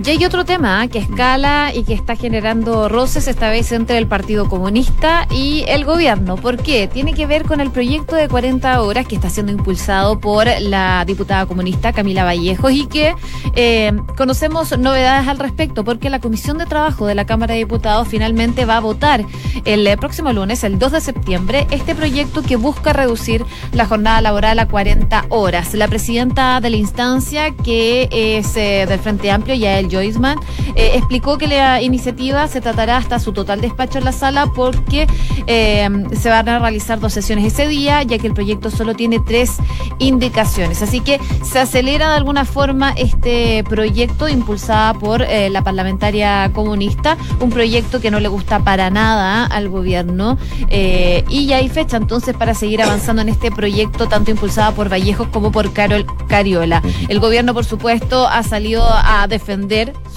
Y 0.05 0.09
hay 0.11 0.25
otro 0.25 0.45
tema 0.45 0.87
que 0.87 0.99
escala 0.99 1.71
y 1.75 1.83
que 1.83 1.93
está 1.93 2.15
generando 2.15 2.87
roces 2.87 3.27
esta 3.27 3.49
vez 3.49 3.71
entre 3.73 3.97
el 3.97 4.07
Partido 4.07 4.47
Comunista 4.47 5.27
y 5.29 5.65
el 5.67 5.83
gobierno. 5.83 6.37
¿Por 6.37 6.57
qué? 6.57 6.87
Tiene 6.87 7.13
que 7.13 7.25
ver 7.25 7.43
con 7.43 7.59
el 7.59 7.69
proyecto 7.69 8.15
de 8.15 8.29
40 8.29 8.81
horas 8.81 9.05
que 9.05 9.15
está 9.15 9.29
siendo 9.29 9.51
impulsado 9.51 10.19
por 10.19 10.47
la 10.61 11.03
diputada 11.05 11.45
comunista 11.47 11.91
Camila 11.91 12.23
Vallejos 12.23 12.71
y 12.71 12.85
que 12.87 13.13
eh, 13.55 13.91
conocemos 14.15 14.77
novedades 14.77 15.27
al 15.27 15.37
respecto 15.37 15.83
porque 15.83 16.09
la 16.09 16.19
Comisión 16.19 16.57
de 16.57 16.65
Trabajo 16.65 17.05
de 17.05 17.15
la 17.15 17.25
Cámara 17.25 17.55
de 17.55 17.59
Diputados 17.59 18.07
finalmente 18.07 18.65
va 18.65 18.77
a 18.77 18.81
votar 18.81 19.25
el 19.65 19.97
próximo 19.97 20.31
lunes, 20.31 20.63
el 20.63 20.79
2 20.79 20.93
de 20.93 21.01
septiembre, 21.01 21.67
este 21.71 21.93
proyecto 21.93 22.41
que 22.41 22.55
busca 22.55 22.93
reducir 22.93 23.45
la 23.73 23.85
jornada 23.85 24.21
laboral 24.21 24.59
a 24.59 24.67
40 24.67 25.25
horas. 25.29 25.73
La 25.73 25.87
presidenta 25.87 26.61
de 26.61 26.69
la 26.69 26.77
instancia, 26.77 27.51
que 27.51 28.07
es 28.11 28.55
eh, 28.55 28.85
del 28.87 28.99
Frente 28.99 29.29
Amplio, 29.29 29.55
ya 29.55 29.77
el 29.77 29.88
Joisman, 29.89 30.39
eh, 30.75 30.91
explicó 30.95 31.37
que 31.37 31.47
la 31.47 31.81
iniciativa 31.81 32.47
se 32.47 32.61
tratará 32.61 32.97
hasta 32.97 33.19
su 33.19 33.33
total 33.33 33.61
despacho 33.61 33.97
en 33.97 34.05
la 34.05 34.11
sala 34.11 34.47
porque 34.53 35.07
eh, 35.47 35.89
se 36.19 36.29
van 36.29 36.49
a 36.49 36.59
realizar 36.59 36.99
dos 36.99 37.13
sesiones 37.13 37.53
ese 37.53 37.67
día, 37.67 38.03
ya 38.03 38.17
que 38.17 38.27
el 38.27 38.33
proyecto 38.33 38.69
solo 38.69 38.93
tiene 38.93 39.19
tres 39.19 39.57
indicaciones. 39.99 40.81
Así 40.81 40.99
que 41.01 41.19
se 41.43 41.59
acelera 41.59 42.09
de 42.09 42.15
alguna 42.15 42.45
forma 42.45 42.91
este 42.91 43.63
proyecto 43.63 44.27
impulsada 44.27 44.93
por 44.93 45.21
eh, 45.21 45.49
la 45.49 45.63
parlamentaria 45.63 46.51
comunista, 46.53 47.17
un 47.39 47.49
proyecto 47.49 48.01
que 48.01 48.11
no 48.11 48.19
le 48.19 48.27
gusta 48.27 48.59
para 48.59 48.89
nada 48.89 49.45
al 49.45 49.69
gobierno 49.69 50.37
y 50.69 51.45
ya 51.45 51.57
hay 51.57 51.69
fecha 51.69 51.97
entonces 51.97 52.35
para 52.35 52.53
seguir 52.53 52.81
avanzando 52.81 53.21
en 53.21 53.29
este 53.29 53.51
proyecto, 53.51 54.07
tanto 54.07 54.31
impulsada 54.31 54.71
por 54.71 54.89
Vallejos 54.89 55.27
como 55.29 55.51
por 55.51 55.71
Carol 55.73 56.05
Cariola. 56.27 56.81
El 57.07 57.19
gobierno, 57.19 57.53
por 57.53 57.65
supuesto, 57.65 58.27
ha 58.27 58.43
salido 58.43 58.83
a 58.87 59.27
defender 59.27 59.68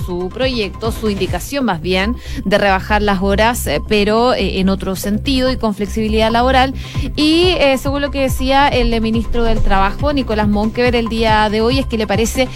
su 0.04 0.28
proyecto, 0.28 0.92
su 0.92 1.10
indicación 1.10 1.64
más 1.64 1.80
bien, 1.80 2.16
de 2.44 2.58
rebajar 2.58 3.02
las 3.02 3.22
horas, 3.22 3.66
eh, 3.66 3.80
pero 3.86 4.34
eh, 4.34 4.60
en 4.60 4.68
otro 4.68 4.96
sentido 4.96 5.50
y 5.50 5.56
con 5.56 5.74
flexibilidad 5.74 6.30
laboral. 6.30 6.74
Y 7.16 7.54
eh, 7.58 7.76
según 7.78 8.02
lo 8.02 8.10
que 8.10 8.20
decía 8.20 8.68
el 8.68 8.98
ministro 9.00 9.44
del 9.44 9.60
Trabajo, 9.60 10.12
Nicolás 10.12 10.48
Monkever, 10.48 10.96
el 10.96 11.08
día 11.08 11.48
de 11.50 11.60
hoy, 11.60 11.78
es 11.78 11.86
que 11.86 11.98
le 11.98 12.06
parece 12.06 12.48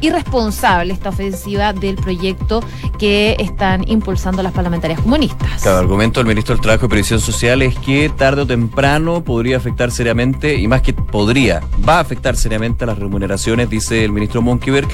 irresponsable 0.00 0.92
esta 0.92 1.10
ofensiva 1.10 1.72
del 1.72 1.96
proyecto 1.96 2.62
que 2.98 3.36
están 3.38 3.88
impulsando 3.88 4.42
las 4.42 4.52
parlamentarias 4.52 5.00
comunistas. 5.00 5.62
Cada 5.62 5.80
argumento 5.80 6.20
del 6.20 6.26
ministro 6.26 6.54
del 6.54 6.62
Trabajo 6.62 6.86
y 6.86 6.88
Previsión 6.88 7.20
Social 7.20 7.62
es 7.62 7.74
que 7.78 8.08
tarde 8.08 8.42
o 8.42 8.46
temprano 8.46 9.22
podría 9.22 9.56
afectar 9.56 9.90
seriamente, 9.90 10.56
y 10.56 10.68
más 10.68 10.82
que 10.82 10.92
podría, 10.92 11.62
va 11.86 11.98
a 11.98 12.00
afectar 12.00 12.36
seriamente 12.36 12.84
a 12.84 12.86
las 12.88 12.98
remuneraciones, 12.98 13.68
dice 13.68 14.04
el 14.04 14.12
ministro 14.12 14.42
Monkeberg, 14.42 14.88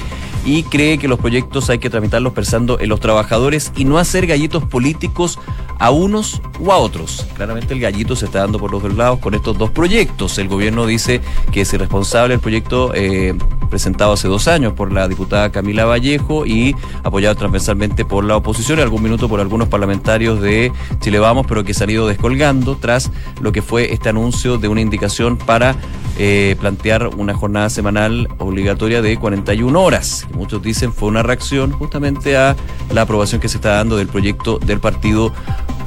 y 0.45 0.63
cree 0.63 0.97
que 0.97 1.07
los 1.07 1.19
proyectos 1.19 1.32
hay 1.69 1.79
que 1.79 1.89
tramitarlos 1.89 2.33
pensando 2.33 2.79
en 2.79 2.89
los 2.89 2.99
trabajadores 2.99 3.71
y 3.75 3.85
no 3.85 3.97
hacer 3.97 4.27
gallitos 4.27 4.63
políticos 4.65 5.39
a 5.79 5.91
unos 5.91 6.41
o 6.59 6.71
a 6.71 6.77
otros. 6.77 7.27
Claramente 7.35 7.73
el 7.73 7.79
gallito 7.79 8.15
se 8.15 8.25
está 8.25 8.39
dando 8.39 8.59
por 8.59 8.71
los 8.71 8.81
dos 8.81 8.95
lados 8.95 9.19
con 9.19 9.33
estos 9.33 9.57
dos 9.57 9.71
proyectos. 9.71 10.37
El 10.37 10.47
gobierno 10.47 10.85
dice 10.85 11.21
que 11.51 11.61
es 11.61 11.73
irresponsable 11.73 12.35
el 12.35 12.39
proyecto 12.39 12.91
eh, 12.93 13.35
presentado 13.69 14.13
hace 14.13 14.27
dos 14.27 14.47
años 14.47 14.73
por 14.73 14.91
la 14.91 15.07
diputada 15.07 15.51
Camila 15.51 15.85
Vallejo 15.85 16.45
y 16.45 16.75
apoyado 17.03 17.35
transversalmente 17.35 18.05
por 18.05 18.23
la 18.23 18.37
oposición 18.37 18.79
y 18.79 18.81
algún 18.83 19.01
minuto 19.01 19.27
por 19.27 19.39
algunos 19.39 19.67
parlamentarios 19.67 20.41
de 20.41 20.71
Chile 20.99 21.19
Vamos, 21.19 21.45
pero 21.47 21.63
que 21.63 21.73
se 21.73 21.83
han 21.83 21.89
ido 21.89 22.07
descolgando 22.07 22.77
tras 22.77 23.11
lo 23.41 23.51
que 23.51 23.61
fue 23.61 23.91
este 23.91 24.09
anuncio 24.09 24.57
de 24.57 24.67
una 24.67 24.81
indicación 24.81 25.37
para 25.37 25.75
eh, 26.19 26.55
plantear 26.59 27.07
una 27.07 27.33
jornada 27.33 27.71
semanal 27.71 28.27
obligatoria 28.37 29.01
de 29.01 29.17
41 29.17 29.81
horas, 29.81 30.27
muchos 30.35 30.61
dicen 30.61 30.93
fue 30.93 31.09
una 31.09 31.23
reacción 31.23 31.71
justamente 31.71 32.37
a 32.37 32.55
la 32.93 33.01
aprobación 33.01 33.41
que 33.41 33.49
se 33.49 33.57
está 33.57 33.77
dando 33.77 33.97
del 33.97 34.07
proyecto 34.07 34.59
del 34.59 34.79
Partido 34.79 35.33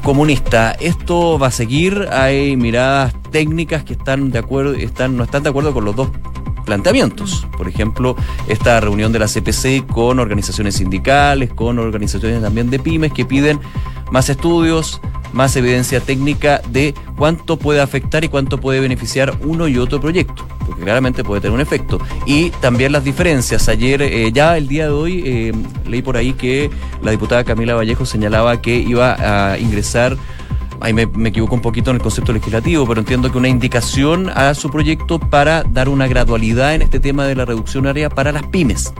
Comunista. 0.07 0.71
Esto 0.71 1.37
va 1.37 1.49
a 1.49 1.51
seguir, 1.51 2.07
hay 2.13 2.57
miradas 2.57 3.13
técnicas 3.33 3.83
que 3.83 3.95
están 3.95 4.31
de 4.31 4.39
acuerdo, 4.39 4.75
están, 4.75 5.17
no 5.17 5.25
están 5.25 5.43
de 5.43 5.49
acuerdo 5.49 5.75
con 5.75 5.85
los 5.85 5.97
dos 5.97 6.11
planteamientos. 6.67 7.47
Por 7.57 7.69
ejemplo, 7.69 8.15
esta 8.49 8.79
reunión 8.81 9.13
de 9.13 9.21
la 9.21 9.27
CPC 9.27 9.87
con 9.87 10.19
organizaciones 10.19 10.75
sindicales, 10.75 11.51
con 11.55 11.79
organizaciones 11.79 12.43
también 12.43 12.69
de 12.69 12.79
pymes 12.79 13.13
que 13.15 13.25
piden 13.25 13.59
más 14.11 14.29
estudios, 14.29 15.01
más 15.33 15.57
evidencia 15.57 16.01
técnica 16.01 16.61
de 16.71 16.95
cuánto 17.17 17.57
puede 17.57 17.81
afectar 17.81 18.25
y 18.25 18.29
cuánto 18.29 18.59
puede 18.59 18.81
beneficiar 18.81 19.39
uno 19.45 19.69
y 19.69 19.79
otro 19.79 20.01
proyecto, 20.01 20.47
porque 20.67 20.83
claramente 20.83 21.25
puede 21.25 21.41
tener 21.41 21.55
un 21.55 21.61
efecto. 21.61 21.99
Y 22.27 22.51
también 22.51 22.93
las 22.93 23.05
diferencias. 23.05 23.69
Ayer, 23.69 24.03
eh, 24.03 24.31
ya 24.33 24.57
el 24.57 24.69
día 24.69 24.85
de 24.85 24.91
hoy, 24.91 25.23
eh, 25.25 25.53
leí 25.87 26.03
por 26.03 26.17
ahí 26.17 26.33
que 26.33 26.71
la 27.03 27.11
diputada 27.11 27.45
Camila 27.45 27.75
Vallejo 27.75 28.07
señalaba 28.07 28.61
que 28.61 28.77
iba 28.77 29.53
a 29.53 29.59
ingresar 29.59 30.17
ahí 30.81 30.93
me, 30.93 31.07
me, 31.07 31.31
equivoco 31.31 31.55
un 31.55 31.63
poquito 31.63 31.91
en 31.91 31.97
el 31.97 32.03
concepto 32.03 32.33
legislativo, 32.33 32.87
pero 32.87 33.01
entiendo 33.01 33.31
que 33.31 33.39
una 33.39 33.49
indicación 33.49 34.31
a 34.31 34.55
su 34.55 34.71
proyecto 34.71 35.19
para 35.19 35.63
dar 35.63 35.89
una 35.89 36.07
gradualidad 36.07 36.75
en 36.75 36.83
este 36.83 37.01
tema 37.01 37.25
de 37.25 37.35
la 37.35 37.45
reducción 37.45 37.87
área 37.87 38.09
para 38.09 38.33
las 38.33 38.47
pymes. 38.47 38.93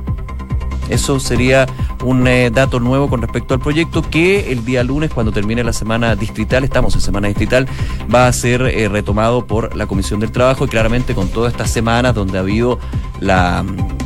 Eso 0.89 1.19
sería 1.19 1.67
un 2.05 2.27
eh, 2.29 2.51
dato 2.51 2.79
nuevo 2.79 3.09
con 3.09 3.21
respecto 3.21 3.55
al 3.55 3.61
proyecto 3.61 4.03
que 4.03 4.53
el 4.53 4.65
día 4.65 4.85
lunes, 4.85 5.11
cuando 5.13 5.33
termine 5.33 5.65
la 5.65 5.73
semana 5.73 6.15
distrital, 6.15 6.65
estamos 6.65 6.95
en 6.95 7.01
semana 7.01 7.29
distrital, 7.29 7.67
va 8.13 8.29
a 8.29 8.33
ser 8.33 8.63
eh, 8.63 8.89
retomado 8.89 9.47
por 9.47 9.75
la 9.75 9.87
Comisión 9.87 10.21
del 10.21 10.31
Trabajo 10.31 10.65
y 10.65 10.69
claramente 10.69 11.15
con 11.15 11.29
todas 11.29 11.53
estas 11.53 11.71
semanas 11.71 12.15
donde 12.15 12.39
ha 12.39 12.43
habido 12.43 12.79
la, 13.21 13.65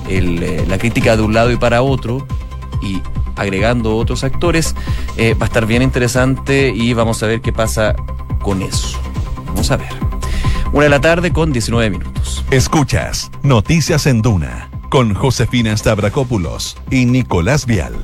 eh, 0.08 0.64
la 0.66 0.78
crítica 0.78 1.16
de 1.16 1.22
un 1.22 1.34
lado 1.34 1.50
y 1.50 1.56
para 1.56 1.82
otro 1.82 2.26
y 2.82 3.00
agregando 3.40 3.96
otros 3.96 4.22
actores, 4.22 4.74
va 5.18 5.44
a 5.44 5.46
estar 5.46 5.66
bien 5.66 5.82
interesante 5.82 6.72
y 6.74 6.92
vamos 6.92 7.22
a 7.22 7.26
ver 7.26 7.40
qué 7.40 7.52
pasa 7.52 7.96
con 8.42 8.62
eso. 8.62 9.00
Vamos 9.46 9.70
a 9.70 9.76
ver. 9.76 9.88
Una 10.72 10.84
de 10.84 10.90
la 10.90 11.00
tarde 11.00 11.32
con 11.32 11.52
19 11.52 11.90
minutos. 11.90 12.44
Escuchas 12.50 13.30
Noticias 13.42 14.06
en 14.06 14.22
Duna 14.22 14.70
con 14.88 15.14
Josefina 15.14 15.76
Stavrakopoulos 15.76 16.76
y 16.90 17.06
Nicolás 17.06 17.66
Vial. 17.66 17.94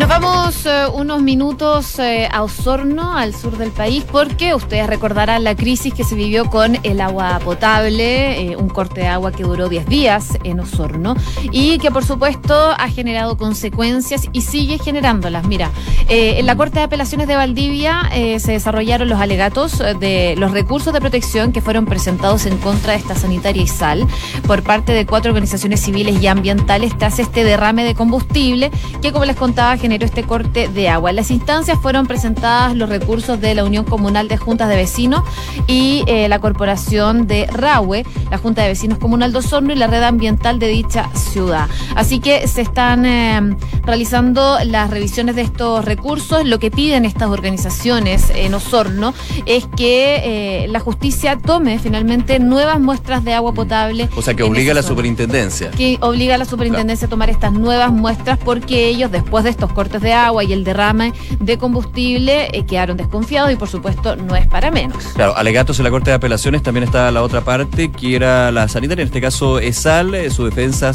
Nos 0.00 0.08
vamos 0.08 0.64
eh, 0.64 0.86
unos 0.94 1.20
minutos 1.20 1.98
eh, 1.98 2.26
a 2.32 2.42
Osorno, 2.42 3.14
al 3.14 3.34
sur 3.34 3.58
del 3.58 3.70
país, 3.70 4.02
porque 4.10 4.54
ustedes 4.54 4.86
recordarán 4.86 5.44
la 5.44 5.54
crisis 5.54 5.92
que 5.92 6.04
se 6.04 6.14
vivió 6.14 6.46
con 6.46 6.78
el 6.84 7.02
agua 7.02 7.38
potable, 7.44 8.40
eh, 8.40 8.56
un 8.56 8.70
corte 8.70 9.02
de 9.02 9.08
agua 9.08 9.30
que 9.30 9.42
duró 9.42 9.68
10 9.68 9.84
días 9.84 10.38
en 10.42 10.58
Osorno 10.60 11.16
y 11.52 11.76
que 11.80 11.90
por 11.90 12.02
supuesto 12.02 12.54
ha 12.54 12.88
generado 12.88 13.36
consecuencias 13.36 14.26
y 14.32 14.40
sigue 14.40 14.78
generándolas. 14.78 15.46
Mira, 15.46 15.70
en 16.08 16.46
la 16.46 16.56
Corte 16.56 16.78
de 16.78 16.86
Apelaciones 16.86 17.28
de 17.28 17.36
Valdivia 17.36 18.08
se 18.10 18.52
desarrollaron 18.52 19.08
los 19.08 19.20
alegatos 19.20 19.78
de 19.78 20.34
los 20.38 20.50
recursos 20.50 20.92
de 20.92 21.00
protección 21.00 21.52
que 21.52 21.60
fueron 21.60 21.84
presentados 21.84 22.46
en 22.46 22.56
contra 22.58 22.94
de 22.94 22.98
esta 22.98 23.14
sanitaria 23.14 23.62
y 23.62 23.68
sal 23.68 24.06
por 24.46 24.62
parte 24.62 24.92
de 24.92 25.06
cuatro 25.06 25.30
organizaciones 25.30 25.80
civiles 25.80 26.20
y 26.20 26.26
ambientales 26.26 26.96
tras 26.98 27.18
este 27.18 27.44
derrame 27.44 27.84
de 27.84 27.94
combustible 27.94 28.70
que, 29.02 29.12
como 29.12 29.24
les 29.24 29.36
contaba, 29.36 29.76
generó 29.76 29.89
este 29.92 30.22
corte 30.22 30.68
de 30.68 30.88
agua. 30.88 31.10
En 31.10 31.16
las 31.16 31.30
instancias 31.30 31.78
fueron 31.80 32.06
presentadas 32.06 32.76
los 32.76 32.88
recursos 32.88 33.40
de 33.40 33.54
la 33.54 33.64
Unión 33.64 33.84
Comunal 33.84 34.28
de 34.28 34.36
Juntas 34.36 34.68
de 34.68 34.76
Vecinos 34.76 35.22
y 35.66 36.04
eh, 36.06 36.28
la 36.28 36.38
Corporación 36.38 37.26
de 37.26 37.46
Rahue, 37.46 38.04
la 38.30 38.38
Junta 38.38 38.62
de 38.62 38.68
Vecinos 38.68 38.98
Comunal 38.98 39.32
de 39.32 39.38
Osorno 39.38 39.72
y 39.72 39.76
la 39.76 39.88
red 39.88 40.02
ambiental 40.02 40.58
de 40.58 40.68
dicha 40.68 41.10
ciudad. 41.14 41.68
Así 41.96 42.20
que 42.20 42.46
se 42.46 42.62
están 42.62 43.04
eh, 43.04 43.56
realizando 43.84 44.58
las 44.64 44.90
revisiones 44.90 45.36
de 45.36 45.42
estos 45.42 45.84
recursos. 45.84 46.44
Lo 46.44 46.58
que 46.58 46.70
piden 46.70 47.04
estas 47.04 47.28
organizaciones 47.28 48.30
en 48.34 48.54
Osorno 48.54 49.12
es 49.46 49.66
que 49.76 50.64
eh, 50.64 50.68
la 50.68 50.80
justicia 50.80 51.38
tome 51.38 51.78
finalmente 51.78 52.38
nuevas 52.38 52.80
muestras 52.80 53.24
de 53.24 53.34
agua 53.34 53.52
potable. 53.52 54.08
O 54.16 54.22
sea, 54.22 54.34
que 54.34 54.42
obliga 54.42 54.72
a 54.72 54.74
la 54.74 54.82
superintendencia. 54.82 55.70
Que 55.70 55.98
obliga 56.00 56.36
a 56.36 56.38
la 56.38 56.44
superintendencia 56.44 57.06
a 57.06 57.10
tomar 57.10 57.30
estas 57.30 57.52
nuevas 57.52 57.90
muestras 57.92 58.38
porque 58.38 58.88
ellos, 58.88 59.10
después 59.10 59.44
de 59.44 59.50
estos 59.50 59.72
cortes 59.80 60.02
de 60.02 60.12
agua 60.12 60.44
y 60.44 60.52
el 60.52 60.62
derrame 60.62 61.14
de 61.38 61.56
combustible, 61.56 62.48
eh, 62.52 62.66
quedaron 62.66 62.98
desconfiados 62.98 63.50
y, 63.50 63.56
por 63.56 63.66
supuesto, 63.66 64.14
no 64.14 64.36
es 64.36 64.46
para 64.46 64.70
menos. 64.70 65.02
Claro, 65.14 65.34
alegatos 65.34 65.78
en 65.78 65.84
la 65.84 65.90
Corte 65.90 66.10
de 66.10 66.16
Apelaciones 66.16 66.62
también 66.62 66.84
está 66.84 67.10
la 67.10 67.22
otra 67.22 67.40
parte, 67.40 67.90
que 67.90 68.14
era 68.14 68.52
la 68.52 68.68
sanitaria, 68.68 69.00
en 69.00 69.08
este 69.08 69.22
caso 69.22 69.58
ESAL, 69.58 70.14
eh, 70.14 70.28
su 70.28 70.44
defensa 70.44 70.92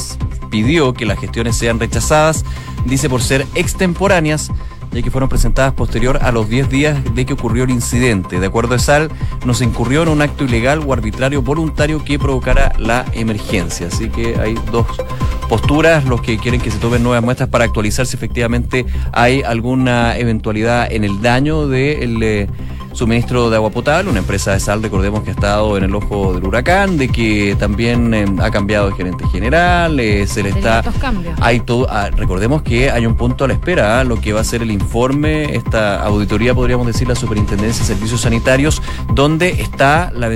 pidió 0.52 0.94
que 0.94 1.08
las 1.08 1.20
gestiones 1.20 1.56
sean 1.56 1.80
rechazadas, 1.80 2.46
dice 2.86 3.10
por 3.10 3.24
ser 3.24 3.48
extemporáneas 3.56 4.52
ya 4.96 5.02
que 5.02 5.12
fueron 5.12 5.28
presentadas 5.28 5.74
posterior 5.74 6.20
a 6.22 6.32
los 6.32 6.48
10 6.48 6.70
días 6.70 7.16
de 7.16 7.26
que 7.26 7.34
ocurrió 7.34 7.66
el 7.66 7.70
incidente. 7.70 8.40
De 8.40 8.48
acuerdo 8.48 8.76
a 8.76 8.80
SAL, 8.80 9.12
no 9.46 9.54
se 9.54 9.66
incurrió 9.66 10.04
en 10.04 10.08
un 10.10 10.22
acto 10.22 10.46
ilegal 10.46 10.80
o 10.86 10.94
arbitrario 10.94 11.42
voluntario 11.42 12.02
que 12.04 12.18
provocara 12.18 12.72
la 12.80 13.06
emergencia. 13.14 13.88
Así 13.88 14.10
que 14.10 14.38
hay 14.40 14.56
dos 14.72 14.88
posturas, 15.50 16.06
los 16.06 16.22
que 16.22 16.38
quieren 16.38 16.62
que 16.62 16.72
se 16.72 16.80
tomen 16.80 17.04
nuevas 17.04 17.22
muestras 17.22 17.50
para 17.50 17.66
actualizar 17.66 18.06
si 18.06 18.16
efectivamente 18.16 18.86
hay 19.12 19.42
alguna 19.42 20.18
eventualidad 20.18 20.90
en 20.92 21.04
el 21.04 21.22
daño 21.22 21.68
del... 21.68 22.20
De 22.20 22.42
eh, 22.44 22.48
suministro 22.96 23.50
de 23.50 23.58
agua 23.58 23.70
potable, 23.70 24.10
una 24.10 24.20
empresa 24.20 24.54
de 24.54 24.60
sal, 24.60 24.82
recordemos 24.82 25.24
que 25.24 25.32
ha 25.32 25.34
estado 25.34 25.78
en 25.78 25.84
el 25.84 25.94
ojo 25.94 26.34
del 26.34 26.46
huracán, 26.46 26.98
de 26.98 27.10
que 27.10 27.56
también 27.60 28.14
eh, 28.14 28.26
ha 28.42 28.50
cambiado 28.52 28.90
de 28.90 28.96
gerente 28.96 29.28
general, 29.28 30.00
eh, 30.00 30.26
se 30.28 30.44
le 30.44 30.50
está... 30.50 30.84
Hay 31.42 31.60
todo, 31.60 31.88
ah, 31.90 32.10
recordemos 32.10 32.62
que 32.62 32.90
hay 32.90 33.06
un 33.06 33.16
punto 33.16 33.46
a 33.46 33.48
la 33.48 33.54
espera, 33.54 34.00
¿ah? 34.00 34.04
lo 34.04 34.20
que 34.20 34.34
va 34.34 34.42
a 34.42 34.44
ser 34.44 34.62
el 34.62 34.72
informe, 34.72 35.56
esta 35.56 36.02
auditoría, 36.04 36.54
podríamos 36.54 36.88
decir, 36.88 37.08
la 37.08 37.16
Superintendencia 37.16 37.82
de 37.82 37.94
Servicios 37.94 38.22
Sanitarios, 38.22 38.82
donde 39.14 39.50
está 39.50 40.12
la 40.14 40.30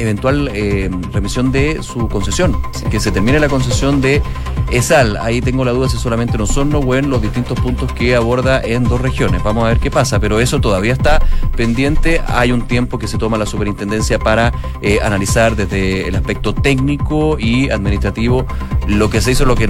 eventual 0.00 0.50
eh, 0.54 0.90
remisión 1.12 1.52
de 1.52 1.82
su 1.82 2.08
concesión, 2.08 2.56
que 2.90 3.00
se 3.00 3.10
termine 3.10 3.38
la 3.38 3.48
concesión 3.48 4.00
de 4.00 4.22
ESAL. 4.70 5.16
Ahí 5.16 5.40
tengo 5.40 5.64
la 5.64 5.72
duda 5.72 5.88
si 5.88 5.96
solamente 5.96 6.34
en 6.34 6.42
Osorno 6.42 6.78
o 6.78 6.94
en 6.94 7.10
los 7.10 7.20
distintos 7.20 7.58
puntos 7.60 7.92
que 7.92 8.14
aborda 8.14 8.60
en 8.62 8.84
dos 8.84 9.00
regiones. 9.00 9.42
Vamos 9.42 9.64
a 9.64 9.68
ver 9.68 9.78
qué 9.78 9.90
pasa, 9.90 10.20
pero 10.20 10.40
eso 10.40 10.60
todavía 10.60 10.92
está 10.92 11.20
pendiente. 11.56 12.20
Hay 12.26 12.52
un 12.52 12.62
tiempo 12.62 12.98
que 12.98 13.08
se 13.08 13.18
toma 13.18 13.36
la 13.36 13.46
superintendencia 13.46 14.18
para 14.18 14.52
eh, 14.82 14.98
analizar 15.02 15.56
desde 15.56 16.08
el 16.08 16.16
aspecto 16.16 16.54
técnico 16.54 17.38
y 17.38 17.70
administrativo 17.70 18.46
lo 18.86 19.10
que 19.10 19.20
se 19.20 19.32
hizo, 19.32 19.44
lo 19.44 19.54
que, 19.54 19.68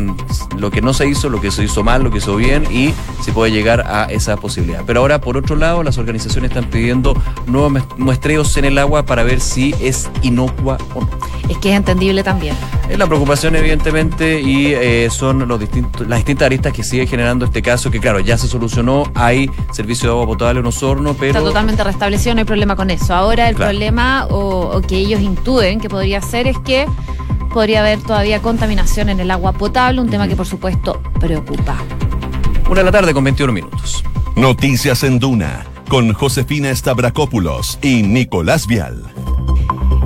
lo 0.56 0.70
que 0.70 0.82
no 0.82 0.92
se 0.92 1.08
hizo, 1.08 1.28
lo 1.28 1.40
que 1.40 1.50
se 1.50 1.64
hizo 1.64 1.82
mal, 1.82 2.02
lo 2.02 2.10
que 2.10 2.18
hizo 2.18 2.36
bien 2.36 2.64
y 2.70 2.92
si 3.22 3.32
puede 3.32 3.52
llegar 3.52 3.86
a 3.86 4.04
esa 4.04 4.36
posibilidad. 4.36 4.82
Pero 4.86 5.00
ahora, 5.00 5.20
por 5.20 5.36
otro 5.36 5.56
lado, 5.56 5.82
las 5.82 5.98
organizaciones 5.98 6.50
están 6.50 6.70
pidiendo 6.70 7.14
nuevos 7.46 7.84
muestreos 7.98 8.56
en 8.56 8.64
el 8.66 8.78
agua 8.78 9.04
para 9.04 9.22
ver 9.22 9.40
si 9.40 9.74
es 9.80 10.10
inocua 10.22 10.78
o 10.94 11.00
no. 11.00 11.08
Es 11.48 11.58
que 11.58 11.70
es 11.70 11.76
entendible 11.76 12.22
también. 12.22 12.54
Es 12.88 12.98
la 12.98 13.06
preocupación, 13.06 13.56
evidentemente, 13.56 14.40
y 14.40 14.68
eh, 14.68 15.08
son 15.10 15.46
los 15.46 15.60
distintos, 15.60 16.06
las 16.06 16.18
distintas 16.18 16.46
aristas 16.46 16.72
que 16.72 16.82
sigue 16.82 17.06
generando 17.06 17.44
este 17.44 17.62
caso, 17.62 17.90
que 17.90 18.00
claro, 18.00 18.20
ya 18.20 18.36
se 18.38 18.48
solucionó, 18.48 19.04
hay 19.14 19.50
servicio 19.72 20.08
de 20.08 20.14
agua 20.14 20.26
potable 20.26 20.60
en 20.60 20.66
Osorno, 20.66 21.14
pero... 21.14 21.38
Está 21.38 21.40
totalmente 21.40 21.84
restablecido, 21.84 22.34
no 22.34 22.40
hay 22.40 22.44
problema 22.44 22.76
con 22.76 22.90
eso. 22.90 23.14
Ahora 23.14 23.48
el 23.48 23.54
problema, 23.54 24.26
o, 24.30 24.80
que 24.80 24.96
ellos 24.96 25.20
intuden 25.20 25.80
que 25.80 25.88
podría 25.88 26.20
ser, 26.20 26.46
es 26.46 26.58
que 26.58 26.86
podría 27.52 27.80
haber 27.80 28.00
todavía 28.00 28.40
contaminación 28.42 29.08
en 29.08 29.20
el 29.20 29.30
agua 29.30 29.52
potable, 29.52 30.00
un 30.00 30.10
tema 30.10 30.28
que 30.28 30.36
por 30.36 30.46
supuesto 30.46 31.00
preocupa. 31.20 31.76
Una 32.68 32.80
de 32.80 32.84
la 32.84 32.92
tarde 32.92 33.12
con 33.12 33.24
21 33.24 33.52
minutos. 33.52 34.04
Noticias 34.36 35.02
en 35.02 35.18
Duna, 35.18 35.64
con 35.88 36.12
Josefina 36.12 36.74
Stavrakopoulos 36.74 37.78
y 37.82 38.02
Nicolás 38.02 38.66
Vial. 38.66 39.12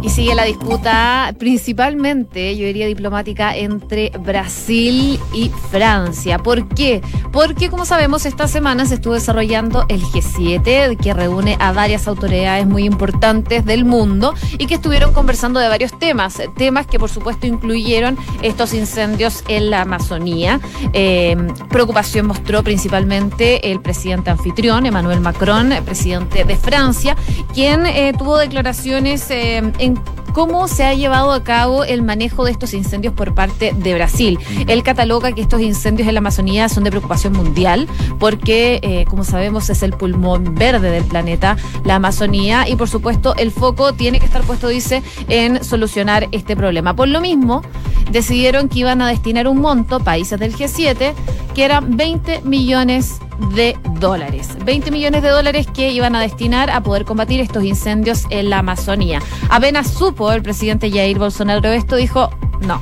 Y 0.04 0.10
sigue 0.10 0.34
la 0.34 0.44
disputa 0.44 1.34
principalmente, 1.38 2.54
yo 2.58 2.66
diría 2.66 2.86
diplomática, 2.86 3.56
entre 3.56 4.10
Brasil 4.10 5.18
y 5.32 5.50
Francia. 5.70 6.38
¿Por 6.38 6.68
qué? 6.68 7.00
Porque, 7.32 7.70
como 7.70 7.86
sabemos, 7.86 8.26
esta 8.26 8.46
semana 8.46 8.84
se 8.84 8.96
estuvo 8.96 9.14
desarrollando 9.14 9.86
el 9.88 10.02
G7, 10.02 10.98
que 10.98 11.14
reúne 11.14 11.56
a 11.58 11.72
varias 11.72 12.06
autoridades 12.06 12.66
muy 12.66 12.84
importantes 12.84 13.64
del 13.64 13.86
mundo 13.86 14.34
y 14.58 14.66
que 14.66 14.74
estuvieron 14.74 15.14
conversando 15.14 15.58
de 15.58 15.68
varios 15.68 15.98
temas. 15.98 16.38
Temas 16.54 16.86
que, 16.86 16.98
por 16.98 17.08
supuesto, 17.08 17.46
incluyeron 17.46 18.18
estos 18.42 18.74
incendios 18.74 19.42
en 19.48 19.70
la 19.70 19.80
Amazonía. 19.80 20.60
Eh, 20.92 21.34
preocupación 21.70 22.26
mostró 22.26 22.62
principalmente 22.62 23.72
el 23.72 23.80
presidente 23.80 24.28
anfitrión, 24.28 24.84
Emmanuel 24.84 25.20
Macron, 25.20 25.72
presidente 25.86 26.44
de 26.44 26.56
Francia, 26.56 27.16
quien 27.54 27.86
eh, 27.86 28.12
tuvo 28.18 28.36
declaraciones 28.36 29.30
eh, 29.30 29.62
en 29.78 29.93
cómo 30.32 30.66
se 30.66 30.84
ha 30.84 30.94
llevado 30.94 31.32
a 31.32 31.44
cabo 31.44 31.84
el 31.84 32.02
manejo 32.02 32.44
de 32.44 32.50
estos 32.50 32.74
incendios 32.74 33.14
por 33.14 33.34
parte 33.34 33.72
de 33.72 33.94
Brasil. 33.94 34.38
Él 34.66 34.82
cataloga 34.82 35.32
que 35.32 35.40
estos 35.40 35.60
incendios 35.60 36.08
en 36.08 36.14
la 36.14 36.18
Amazonía 36.18 36.68
son 36.68 36.84
de 36.84 36.90
preocupación 36.90 37.32
mundial 37.32 37.88
porque, 38.18 38.80
eh, 38.82 39.04
como 39.08 39.24
sabemos, 39.24 39.70
es 39.70 39.82
el 39.82 39.92
pulmón 39.92 40.56
verde 40.56 40.90
del 40.90 41.04
planeta, 41.04 41.56
la 41.84 41.96
Amazonía, 41.96 42.68
y 42.68 42.74
por 42.76 42.88
supuesto 42.88 43.34
el 43.36 43.52
foco 43.52 43.94
tiene 43.94 44.18
que 44.18 44.26
estar 44.26 44.42
puesto, 44.42 44.68
dice, 44.68 45.02
en 45.28 45.62
solucionar 45.64 46.28
este 46.32 46.56
problema. 46.56 46.94
Por 46.96 47.08
lo 47.08 47.20
mismo, 47.20 47.62
decidieron 48.10 48.68
que 48.68 48.80
iban 48.80 49.00
a 49.02 49.08
destinar 49.08 49.46
un 49.46 49.60
monto, 49.60 50.00
países 50.00 50.38
del 50.40 50.54
G7, 50.54 51.14
que 51.54 51.64
eran 51.64 51.96
20 51.96 52.42
millones 52.42 53.20
de 53.54 53.76
dólares. 54.00 54.56
20 54.64 54.90
millones 54.90 55.22
de 55.22 55.28
dólares 55.28 55.66
que 55.72 55.92
iban 55.92 56.14
a 56.16 56.20
destinar 56.20 56.70
a 56.70 56.82
poder 56.82 57.04
combatir 57.04 57.40
estos 57.40 57.64
incendios 57.64 58.26
en 58.30 58.50
la 58.50 58.58
Amazonía. 58.58 59.20
Apenas 59.50 59.90
supo 59.90 60.32
el 60.32 60.42
presidente 60.42 60.90
Jair 60.90 61.18
Bolsonaro 61.18 61.68
esto, 61.70 61.96
dijo, 61.96 62.30
no, 62.60 62.80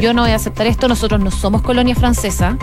yo 0.00 0.12
no 0.12 0.22
voy 0.22 0.32
a 0.32 0.36
aceptar 0.36 0.66
esto, 0.66 0.88
nosotros 0.88 1.20
no 1.20 1.30
somos 1.30 1.62
colonia 1.62 1.94
francesa. 1.94 2.56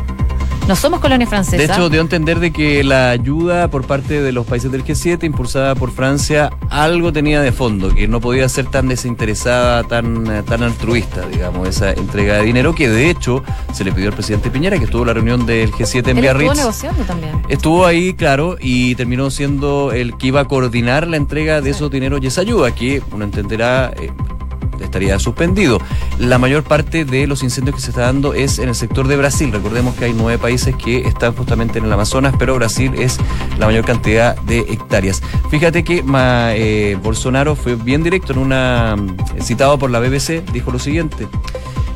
No 0.68 0.76
somos 0.76 1.00
colonia 1.00 1.28
francesa. 1.28 1.58
De 1.58 1.66
hecho, 1.66 1.90
dio 1.90 2.00
a 2.00 2.04
entender 2.04 2.40
de 2.40 2.52
que 2.52 2.84
la 2.84 3.12
ayuda 3.12 3.68
por 3.68 3.86
parte 3.86 4.24
de 4.24 4.32
los 4.32 4.48
países 4.48 4.72
del 4.72 4.84
G7, 4.84 5.24
impulsada 5.24 5.76
por 5.76 5.92
Francia, 5.92 6.52
algo 6.72 7.14
tenía 7.14 7.40
de 7.42 7.52
fondo, 7.52 7.94
que 7.94 8.08
no 8.08 8.20
podía 8.20 8.50
ser 8.50 8.66
tan 8.66 8.88
desinteresada, 8.88 9.84
tan, 9.84 10.44
tan 10.46 10.64
altruista, 10.64 11.28
digamos, 11.28 11.68
esa 11.68 11.92
entrega 11.92 12.38
de 12.38 12.46
dinero, 12.46 12.74
que 12.74 12.90
de 12.90 13.12
hecho 13.12 13.44
se 13.74 13.84
le 13.84 13.92
pidió 13.92 14.08
al 14.08 14.16
presidente 14.16 14.50
Piñera, 14.50 14.80
que 14.80 14.86
estuvo 14.86 15.04
en 15.04 15.08
la 15.08 15.14
reunión 15.14 15.46
del 15.46 15.72
G7 15.72 16.08
en 16.08 16.22
Biarritz. 16.22 16.50
Estuvo 16.50 16.62
negociando 16.62 17.04
también. 17.04 17.42
Estuvo 17.48 17.86
ahí, 17.86 18.16
claro, 18.16 18.58
y 18.60 18.96
terminó 18.96 19.30
siendo 19.30 19.92
el 19.92 20.18
que 20.18 20.28
iba 20.28 20.42
a 20.42 20.46
coordinar 20.46 21.08
la 21.08 21.18
entrega 21.18 21.62
de 21.62 21.70
esos 21.70 21.92
dineros 21.92 22.22
y 22.24 22.28
esa 22.28 22.42
ayuda, 22.42 22.74
que 22.74 23.04
uno 23.12 23.24
entenderá... 23.24 23.94
Eh, 23.98 24.12
estaría 24.82 25.20
suspendido. 25.20 25.80
La 26.20 26.38
mayor 26.38 26.64
parte 26.64 27.06
de 27.06 27.28
los 27.28 27.44
incendios 27.44 27.76
que 27.76 27.82
se 27.82 27.90
está 27.92 28.02
dando 28.02 28.34
es 28.34 28.60
en 28.60 28.70
el 28.70 28.76
sector 28.76 29.08
de 29.08 29.18
Brasil. 29.18 29.52
Recordemos 29.52 29.96
que 29.96 30.06
hay 30.06 30.14
nueve 30.14 30.38
países 30.38 30.76
que 30.76 31.08
están 31.08 31.34
justamente 31.36 31.80
en 31.80 31.86
el 31.86 31.94
Amazonas, 31.94 32.36
pero 32.38 32.56
Brasil 32.56 32.94
es 32.98 33.18
la 33.58 33.66
mayor 33.66 33.86
cantidad 33.86 34.36
de 34.42 34.60
hectáreas. 34.60 35.22
Fíjate 35.50 35.84
que 35.84 36.04
eh, 36.08 36.98
Bolsonaro 37.02 37.56
fue 37.56 37.76
bien 37.76 38.04
directo 38.04 38.34
en 38.34 38.40
una 38.40 38.96
mm, 38.98 39.42
citado 39.42 39.78
por 39.78 39.90
la 39.92 40.00
BBC, 40.00 40.44
dijo 40.52 40.72
lo 40.72 40.80
siguiente. 40.80 41.28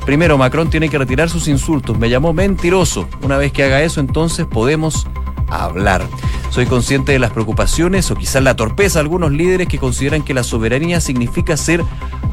Primero, 0.05 0.37
Macron 0.37 0.69
tiene 0.69 0.89
que 0.89 0.97
retirar 0.97 1.29
sus 1.29 1.47
insultos. 1.47 1.97
Me 1.97 2.09
llamó 2.09 2.33
mentiroso. 2.33 3.07
Una 3.21 3.37
vez 3.37 3.51
que 3.51 3.63
haga 3.63 3.83
eso, 3.83 3.99
entonces 3.99 4.45
podemos 4.47 5.05
hablar. 5.49 6.07
Soy 6.49 6.65
consciente 6.65 7.11
de 7.11 7.19
las 7.19 7.31
preocupaciones 7.31 8.09
o 8.11 8.15
quizás 8.15 8.43
la 8.43 8.55
torpeza 8.55 8.99
de 8.99 9.01
algunos 9.01 9.31
líderes 9.31 9.67
que 9.67 9.77
consideran 9.77 10.23
que 10.23 10.33
la 10.33 10.43
soberanía 10.43 10.99
significa 10.99 11.55
ser 11.57 11.83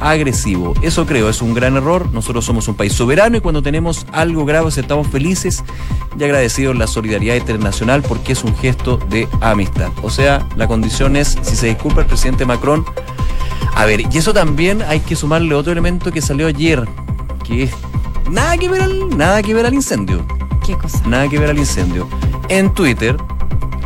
agresivo. 0.01 0.75
Eso 0.83 1.07
creo, 1.07 1.29
es 1.29 1.43
un 1.43 1.55
gran 1.55 1.77
error. 1.77 2.11
Nosotros 2.13 2.45
somos 2.45 2.69
un 2.69 2.75
país 2.75 2.93
soberano 2.93 3.37
y 3.37 3.41
cuando 3.41 3.63
tenemos 3.63 4.07
algo 4.13 4.45
grave 4.45 4.69
estamos 4.69 5.07
felices 5.09 5.65
y 6.19 6.25
agradecidos 6.25 6.77
la 6.77 6.87
solidaridad 6.87 7.37
internacional 7.37 8.03
porque 8.03 8.33
es 8.33 8.43
un 8.43 8.57
gesto 8.57 8.99
de 9.11 9.29
amistad. 9.41 9.91
O 10.03 10.11
sea, 10.11 10.47
la 10.57 10.67
condición 10.67 11.17
es, 11.17 11.37
si 11.43 11.57
se 11.57 11.67
disculpa 11.67 12.01
el 12.01 12.07
presidente 12.07 12.47
Macron, 12.47 12.85
a 13.75 13.85
ver, 13.85 14.01
y 14.01 14.19
eso 14.19 14.33
también 14.33 14.83
hay 14.83 15.01
que 15.01 15.17
sumarle 15.17 15.55
otro 15.55 15.73
elemento 15.73 16.11
que 16.11 16.23
salió 16.23 16.47
ayer, 16.47 16.83
que 17.45 17.65
es 17.65 17.71
nada 18.31 18.57
que 18.57 18.69
ver 18.69 18.83
al, 18.83 19.17
nada 19.17 19.43
que 19.43 19.53
ver 19.53 19.67
al 19.67 19.75
incendio. 19.75 20.25
¿Qué 20.65 20.77
cosa? 20.77 21.01
Nada 21.07 21.29
que 21.29 21.39
ver 21.39 21.51
al 21.51 21.59
incendio. 21.59 22.09
En 22.49 22.73
Twitter, 22.73 23.17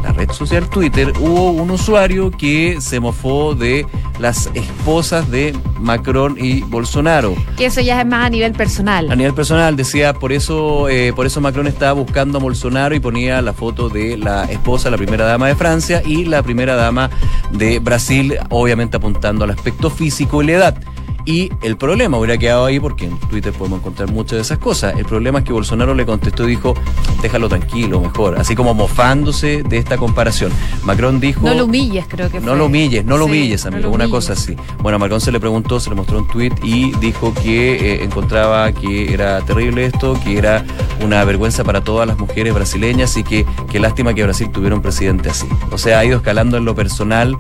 la 0.02 0.12
red 0.12 0.30
social 0.30 0.68
Twitter, 0.68 1.12
hubo 1.18 1.50
un 1.50 1.70
usuario 1.70 2.30
que 2.30 2.80
se 2.80 3.00
mofó 3.00 3.54
de 3.54 3.86
las 4.18 4.50
esposas 4.54 5.30
de 5.30 5.54
Macron 5.78 6.36
y 6.38 6.60
Bolsonaro. 6.62 7.34
Que 7.56 7.66
eso 7.66 7.80
ya 7.80 8.00
es 8.00 8.06
más 8.06 8.26
a 8.26 8.30
nivel 8.30 8.52
personal. 8.52 9.10
A 9.10 9.16
nivel 9.16 9.34
personal, 9.34 9.76
decía, 9.76 10.12
por 10.14 10.32
eso, 10.32 10.88
eh, 10.88 11.12
por 11.14 11.26
eso 11.26 11.40
Macron 11.40 11.66
estaba 11.66 11.92
buscando 11.92 12.38
a 12.38 12.40
Bolsonaro 12.40 12.94
y 12.94 13.00
ponía 13.00 13.40
la 13.42 13.52
foto 13.52 13.88
de 13.88 14.16
la 14.16 14.44
esposa, 14.44 14.90
la 14.90 14.96
primera 14.96 15.24
dama 15.24 15.48
de 15.48 15.56
Francia 15.56 16.02
y 16.04 16.24
la 16.24 16.42
primera 16.42 16.74
dama 16.74 17.10
de 17.52 17.78
Brasil, 17.78 18.36
obviamente 18.50 18.96
apuntando 18.96 19.44
al 19.44 19.50
aspecto 19.50 19.90
físico 19.90 20.42
y 20.42 20.46
la 20.46 20.52
edad. 20.52 20.82
Y 21.24 21.52
el 21.62 21.76
problema 21.76 22.18
hubiera 22.18 22.38
quedado 22.38 22.64
ahí 22.64 22.80
porque 22.80 23.06
en 23.06 23.18
Twitter 23.18 23.52
podemos 23.52 23.80
encontrar 23.80 24.10
muchas 24.10 24.36
de 24.36 24.40
esas 24.42 24.58
cosas. 24.58 24.96
El 24.98 25.04
problema 25.04 25.40
es 25.40 25.44
que 25.44 25.52
Bolsonaro 25.52 25.94
le 25.94 26.06
contestó 26.06 26.44
y 26.44 26.50
dijo, 26.50 26.74
déjalo 27.22 27.48
tranquilo, 27.48 28.00
mejor. 28.00 28.38
Así 28.38 28.54
como 28.54 28.74
mofándose 28.74 29.62
de 29.62 29.78
esta 29.78 29.96
comparación. 29.96 30.52
Macron 30.84 31.20
dijo... 31.20 31.42
No 31.42 31.54
lo 31.54 31.64
humilles, 31.64 32.06
creo 32.08 32.30
que 32.30 32.40
No 32.40 32.54
lo 32.54 32.66
humilles, 32.66 33.04
no 33.04 33.18
lo 33.18 33.26
humilles, 33.26 33.66
amigo. 33.66 33.90
una 33.90 34.08
cosa 34.08 34.32
así. 34.32 34.56
Bueno, 34.82 34.96
a 34.96 34.98
Macron 34.98 35.20
se 35.20 35.32
le 35.32 35.40
preguntó, 35.40 35.80
se 35.80 35.90
le 35.90 35.96
mostró 35.96 36.18
un 36.18 36.28
tweet 36.28 36.52
y 36.62 36.92
dijo 36.96 37.34
que 37.34 37.74
eh, 37.74 38.04
encontraba 38.04 38.72
que 38.72 39.12
era 39.12 39.40
terrible 39.42 39.84
esto, 39.84 40.18
que 40.22 40.38
era 40.38 40.64
una 41.02 41.24
vergüenza 41.24 41.64
para 41.64 41.82
todas 41.82 42.06
las 42.06 42.18
mujeres 42.18 42.54
brasileñas 42.54 43.16
y 43.16 43.24
que, 43.24 43.46
qué 43.70 43.78
lástima 43.78 44.14
que 44.14 44.22
Brasil 44.22 44.50
tuviera 44.50 44.74
un 44.74 44.82
presidente 44.82 45.30
así. 45.30 45.46
O 45.70 45.78
sea, 45.78 45.98
ha 45.98 46.04
ido 46.04 46.18
escalando 46.18 46.56
en 46.56 46.64
lo 46.64 46.74
personal 46.74 47.36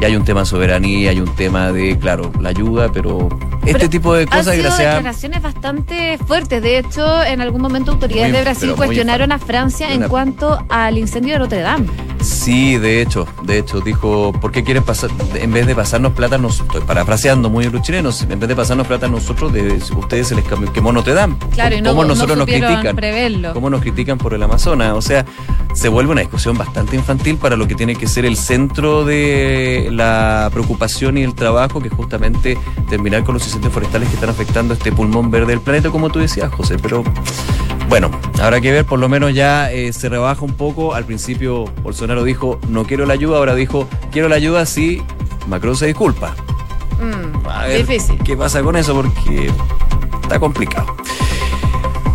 y 0.00 0.04
hay 0.04 0.16
un 0.16 0.24
tema 0.24 0.40
de 0.40 0.46
soberanía, 0.46 1.10
hay 1.10 1.20
un 1.20 1.32
tema 1.36 1.70
de, 1.70 1.96
claro, 1.98 2.32
la 2.40 2.48
ayuda, 2.48 2.90
pero 2.92 3.21
este 3.66 3.88
tipo 3.88 4.14
de 4.14 4.26
cosas, 4.26 4.56
gracias. 4.56 4.78
declaraciones 4.78 5.42
bastante 5.42 6.18
fuertes. 6.18 6.62
De 6.62 6.78
hecho, 6.78 7.22
en 7.24 7.40
algún 7.40 7.62
momento 7.62 7.92
autoridades 7.92 8.32
de 8.32 8.42
Brasil 8.42 8.72
cuestionaron 8.76 9.32
a 9.32 9.38
Francia 9.38 9.92
en 9.92 10.08
cuanto 10.08 10.64
al 10.68 10.98
incendio 10.98 11.34
de 11.34 11.38
Notre 11.40 11.60
Dame. 11.60 11.86
Sí, 12.20 12.78
de 12.78 13.02
hecho, 13.02 13.26
de 13.42 13.58
hecho, 13.58 13.80
dijo, 13.80 14.32
¿por 14.32 14.52
qué 14.52 14.62
quieren 14.62 14.84
pasar, 14.84 15.10
en 15.34 15.52
vez 15.52 15.66
de 15.66 15.74
pasarnos 15.74 16.12
plata, 16.12 16.38
nos, 16.38 16.60
estoy 16.60 16.80
parafraseando 16.82 17.50
muy 17.50 17.64
los 17.64 17.82
chilenos, 17.82 18.22
en 18.22 18.38
vez 18.38 18.48
de 18.48 18.54
pasarnos 18.54 18.86
plata 18.86 19.06
a 19.06 19.08
nosotros, 19.08 19.52
de, 19.52 19.82
ustedes 19.96 20.28
se 20.28 20.36
les 20.36 20.44
quemó 20.72 20.92
Notre 20.92 21.14
Dame. 21.14 21.36
Claro, 21.52 21.76
y 21.76 21.82
no, 21.82 21.90
¿Cómo 21.90 22.04
nosotros 22.04 22.38
nos 22.38 22.46
critican? 22.46 22.94
Preverlo. 22.94 23.52
¿Cómo 23.52 23.70
nos 23.70 23.80
critican 23.80 24.18
por 24.18 24.34
el 24.34 24.42
Amazonas? 24.42 24.92
O 24.92 25.02
sea, 25.02 25.24
se 25.74 25.88
vuelve 25.88 26.12
una 26.12 26.20
discusión 26.20 26.56
bastante 26.56 26.96
infantil 26.96 27.38
para 27.38 27.56
lo 27.56 27.66
que 27.66 27.74
tiene 27.74 27.96
que 27.96 28.06
ser 28.06 28.24
el 28.24 28.36
centro 28.36 29.04
de 29.04 29.88
la 29.90 30.48
preocupación 30.52 31.18
y 31.18 31.22
el 31.22 31.34
trabajo, 31.34 31.80
que 31.80 31.88
justamente 31.88 32.56
terminar 33.12 33.26
con 33.26 33.34
los 33.34 33.44
incendios 33.44 33.74
forestales 33.74 34.08
que 34.08 34.14
están 34.14 34.30
afectando 34.30 34.72
este 34.72 34.90
pulmón 34.90 35.30
verde 35.30 35.48
del 35.48 35.60
planeta, 35.60 35.90
como 35.90 36.08
tú 36.08 36.18
decías, 36.18 36.50
José. 36.50 36.78
Pero 36.78 37.04
bueno, 37.90 38.10
habrá 38.40 38.58
que 38.62 38.72
ver, 38.72 38.86
por 38.86 38.98
lo 38.98 39.06
menos 39.06 39.34
ya 39.34 39.70
eh, 39.70 39.92
se 39.92 40.08
rebaja 40.08 40.42
un 40.42 40.54
poco. 40.54 40.94
Al 40.94 41.04
principio 41.04 41.66
Bolsonaro 41.82 42.24
dijo, 42.24 42.58
no 42.68 42.84
quiero 42.84 43.04
la 43.04 43.12
ayuda, 43.12 43.36
ahora 43.36 43.54
dijo, 43.54 43.86
quiero 44.10 44.30
la 44.30 44.36
ayuda 44.36 44.64
si 44.64 45.02
Macron 45.46 45.76
se 45.76 45.88
disculpa. 45.88 46.34
Mm, 47.02 47.76
difícil. 47.76 48.16
¿Qué 48.24 48.34
pasa 48.34 48.62
con 48.62 48.76
eso? 48.76 48.94
Porque 48.94 49.50
está 50.22 50.40
complicado. 50.40 50.96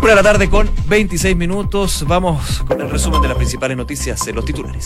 Una 0.02 0.10
de 0.10 0.16
la 0.16 0.22
tarde 0.24 0.50
con 0.50 0.68
26 0.88 1.36
minutos. 1.36 2.04
Vamos 2.08 2.64
con 2.66 2.80
el 2.80 2.90
resumen 2.90 3.22
de 3.22 3.28
las 3.28 3.36
principales 3.36 3.76
noticias 3.76 4.26
en 4.26 4.34
los 4.34 4.44
titulares. 4.44 4.84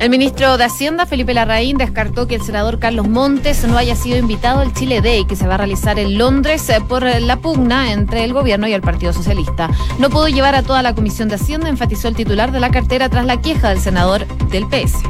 El 0.00 0.08
ministro 0.08 0.56
de 0.56 0.64
Hacienda, 0.64 1.04
Felipe 1.04 1.34
Larraín, 1.34 1.76
descartó 1.76 2.26
que 2.26 2.36
el 2.36 2.40
senador 2.40 2.78
Carlos 2.78 3.06
Montes 3.06 3.68
no 3.68 3.76
haya 3.76 3.94
sido 3.94 4.16
invitado 4.16 4.60
al 4.60 4.72
Chile 4.72 5.02
Day, 5.02 5.26
que 5.26 5.36
se 5.36 5.46
va 5.46 5.56
a 5.56 5.58
realizar 5.58 5.98
en 5.98 6.16
Londres 6.16 6.66
eh, 6.70 6.78
por 6.88 7.04
la 7.04 7.36
pugna 7.36 7.92
entre 7.92 8.24
el 8.24 8.32
gobierno 8.32 8.66
y 8.66 8.72
el 8.72 8.80
Partido 8.80 9.12
Socialista. 9.12 9.68
No 9.98 10.08
pudo 10.08 10.28
llevar 10.28 10.54
a 10.54 10.62
toda 10.62 10.82
la 10.82 10.94
Comisión 10.94 11.28
de 11.28 11.34
Hacienda, 11.34 11.68
enfatizó 11.68 12.08
el 12.08 12.16
titular 12.16 12.50
de 12.50 12.60
la 12.60 12.70
cartera 12.70 13.10
tras 13.10 13.26
la 13.26 13.42
queja 13.42 13.68
del 13.68 13.78
senador 13.78 14.26
del 14.48 14.66
PS. 14.68 15.02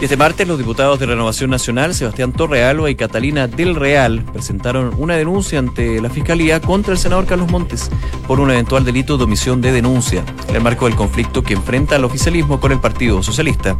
Este 0.00 0.16
martes, 0.16 0.48
los 0.48 0.56
diputados 0.56 0.98
de 0.98 1.04
Renovación 1.04 1.50
Nacional, 1.50 1.94
Sebastián 1.94 2.32
Torrealba 2.32 2.88
y 2.88 2.94
Catalina 2.94 3.46
del 3.46 3.74
Real, 3.74 4.24
presentaron 4.32 4.94
una 4.96 5.14
denuncia 5.14 5.58
ante 5.58 6.00
la 6.00 6.08
Fiscalía 6.08 6.58
contra 6.58 6.94
el 6.94 6.98
senador 6.98 7.26
Carlos 7.26 7.50
Montes 7.50 7.90
por 8.26 8.40
un 8.40 8.50
eventual 8.50 8.82
delito 8.82 9.18
de 9.18 9.24
omisión 9.24 9.60
de 9.60 9.72
denuncia, 9.72 10.24
en 10.48 10.56
el 10.56 10.62
marco 10.62 10.86
del 10.86 10.96
conflicto 10.96 11.42
que 11.42 11.52
enfrenta 11.52 11.96
al 11.96 12.06
oficialismo 12.06 12.60
con 12.60 12.72
el 12.72 12.80
Partido 12.80 13.22
Socialista. 13.22 13.76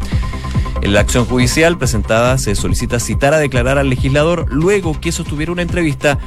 En 0.82 0.92
la 0.92 1.00
acción 1.00 1.24
judicial 1.24 1.78
presentada 1.78 2.36
se 2.36 2.54
solicita 2.54 3.00
citar 3.00 3.32
a 3.32 3.38
declarar 3.38 3.78
al 3.78 3.88
legislador 3.88 4.44
luego 4.50 5.00
que 5.00 5.12
sostuviera 5.12 5.52
una 5.52 5.62
entrevista 5.62 6.18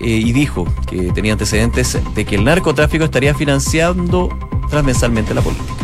eh, 0.00 0.08
y 0.08 0.32
dijo 0.32 0.66
que 0.88 1.12
tenía 1.12 1.34
antecedentes 1.34 1.96
de 2.16 2.24
que 2.24 2.34
el 2.34 2.42
narcotráfico 2.42 3.04
estaría 3.04 3.32
financiando 3.32 4.28
transversalmente 4.68 5.34
la 5.34 5.40
política. 5.40 5.75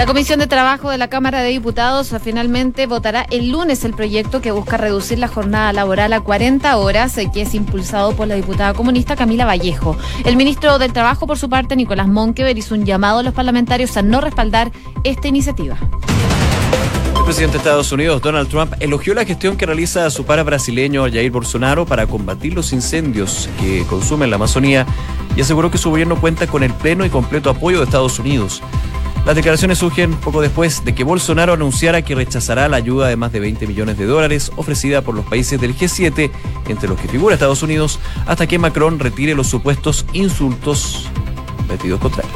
La 0.00 0.06
Comisión 0.06 0.38
de 0.38 0.46
Trabajo 0.46 0.88
de 0.88 0.96
la 0.96 1.08
Cámara 1.08 1.42
de 1.42 1.50
Diputados 1.50 2.10
finalmente 2.22 2.86
votará 2.86 3.26
el 3.30 3.50
lunes 3.50 3.84
el 3.84 3.92
proyecto 3.92 4.40
que 4.40 4.50
busca 4.50 4.78
reducir 4.78 5.18
la 5.18 5.28
jornada 5.28 5.74
laboral 5.74 6.14
a 6.14 6.22
40 6.22 6.74
horas, 6.78 7.18
eh, 7.18 7.30
que 7.30 7.42
es 7.42 7.54
impulsado 7.54 8.16
por 8.16 8.26
la 8.26 8.34
diputada 8.34 8.72
comunista 8.72 9.14
Camila 9.14 9.44
Vallejo. 9.44 9.98
El 10.24 10.38
ministro 10.38 10.78
del 10.78 10.94
Trabajo, 10.94 11.26
por 11.26 11.36
su 11.36 11.50
parte, 11.50 11.76
Nicolás 11.76 12.08
Monkever, 12.08 12.56
hizo 12.56 12.74
un 12.74 12.86
llamado 12.86 13.18
a 13.18 13.22
los 13.22 13.34
parlamentarios 13.34 13.94
a 13.98 14.00
no 14.00 14.22
respaldar 14.22 14.72
esta 15.04 15.28
iniciativa. 15.28 15.76
El 17.18 17.24
presidente 17.26 17.52
de 17.52 17.58
Estados 17.58 17.92
Unidos, 17.92 18.22
Donald 18.22 18.48
Trump, 18.48 18.72
elogió 18.80 19.12
la 19.12 19.26
gestión 19.26 19.58
que 19.58 19.66
realiza 19.66 20.08
su 20.08 20.24
para 20.24 20.42
brasileño 20.44 21.02
Jair 21.12 21.30
Bolsonaro 21.30 21.84
para 21.84 22.06
combatir 22.06 22.54
los 22.54 22.72
incendios 22.72 23.50
que 23.60 23.84
consumen 23.84 24.30
la 24.30 24.36
Amazonía 24.36 24.86
y 25.36 25.42
aseguró 25.42 25.70
que 25.70 25.76
su 25.76 25.90
gobierno 25.90 26.18
cuenta 26.18 26.46
con 26.46 26.62
el 26.62 26.72
pleno 26.72 27.04
y 27.04 27.10
completo 27.10 27.50
apoyo 27.50 27.80
de 27.80 27.84
Estados 27.84 28.18
Unidos. 28.18 28.62
Las 29.26 29.36
declaraciones 29.36 29.78
surgen 29.78 30.14
poco 30.14 30.40
después 30.40 30.84
de 30.84 30.94
que 30.94 31.04
Bolsonaro 31.04 31.52
anunciara 31.52 32.02
que 32.02 32.14
rechazará 32.14 32.68
la 32.68 32.78
ayuda 32.78 33.08
de 33.08 33.16
más 33.16 33.32
de 33.32 33.40
20 33.40 33.66
millones 33.66 33.98
de 33.98 34.06
dólares 34.06 34.50
ofrecida 34.56 35.02
por 35.02 35.14
los 35.14 35.24
países 35.26 35.60
del 35.60 35.76
G7, 35.76 36.30
entre 36.68 36.88
los 36.88 36.98
que 36.98 37.08
figura 37.08 37.34
Estados 37.34 37.62
Unidos, 37.62 38.00
hasta 38.26 38.46
que 38.46 38.58
Macron 38.58 38.98
retire 38.98 39.34
los 39.34 39.46
supuestos 39.46 40.06
insultos 40.12 41.06
metidos 41.68 42.00
contra 42.00 42.22
él. 42.24 42.30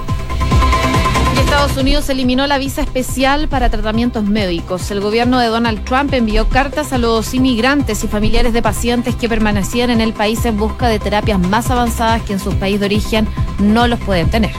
Estados 1.41 1.77
Unidos 1.77 2.09
eliminó 2.09 2.47
la 2.47 2.59
visa 2.59 2.83
especial 2.83 3.49
para 3.49 3.71
tratamientos 3.71 4.25
médicos. 4.25 4.91
El 4.91 5.01
gobierno 5.01 5.39
de 5.39 5.47
Donald 5.47 5.85
Trump 5.85 6.13
envió 6.13 6.49
cartas 6.49 6.93
a 6.93 6.99
los 6.99 7.33
inmigrantes 7.33 8.05
y 8.05 8.09
familiares 8.09 8.53
de 8.53 8.61
pacientes 8.61 9.15
que 9.15 9.29
permanecían 9.29 9.91
en 9.91 10.01
el 10.01 10.13
país 10.13 10.45
en 10.45 10.57
busca 10.57 10.89
de 10.89 10.99
terapias 10.99 11.39
más 11.39 11.71
avanzadas 11.71 12.23
que 12.23 12.35
en 12.35 12.41
su 12.41 12.55
país 12.57 12.81
de 12.81 12.87
origen 12.87 13.29
no 13.59 13.87
los 13.87 14.01
pueden 14.01 14.29
tener. 14.31 14.53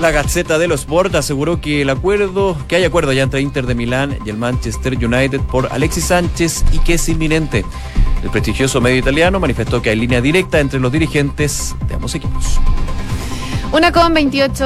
La 0.00 0.10
Gaceta 0.10 0.58
de 0.58 0.68
los 0.68 0.80
Sport 0.80 1.14
aseguró 1.14 1.58
que 1.58 1.80
el 1.80 1.88
acuerdo, 1.88 2.54
que 2.68 2.76
hay 2.76 2.84
acuerdo 2.84 3.14
ya 3.14 3.22
entre 3.22 3.40
Inter 3.40 3.66
de 3.66 3.74
Milán 3.74 4.18
y 4.26 4.28
el 4.28 4.36
Manchester 4.36 4.92
United 4.94 5.40
por 5.40 5.72
Alexis 5.72 6.04
Sánchez 6.04 6.64
y 6.72 6.78
que 6.80 6.94
es 6.94 7.08
inminente. 7.08 7.64
El 8.22 8.28
prestigioso 8.28 8.82
medio 8.82 8.98
italiano 8.98 9.40
manifestó 9.40 9.80
que 9.80 9.88
hay 9.88 9.96
línea 9.96 10.20
directa 10.20 10.60
entre 10.60 10.80
los 10.80 10.92
dirigentes 10.92 11.74
de 11.88 11.94
ambos 11.94 12.14
equipos. 12.14 12.60
Una 13.72 13.90
con 13.90 14.12
28 14.12 14.52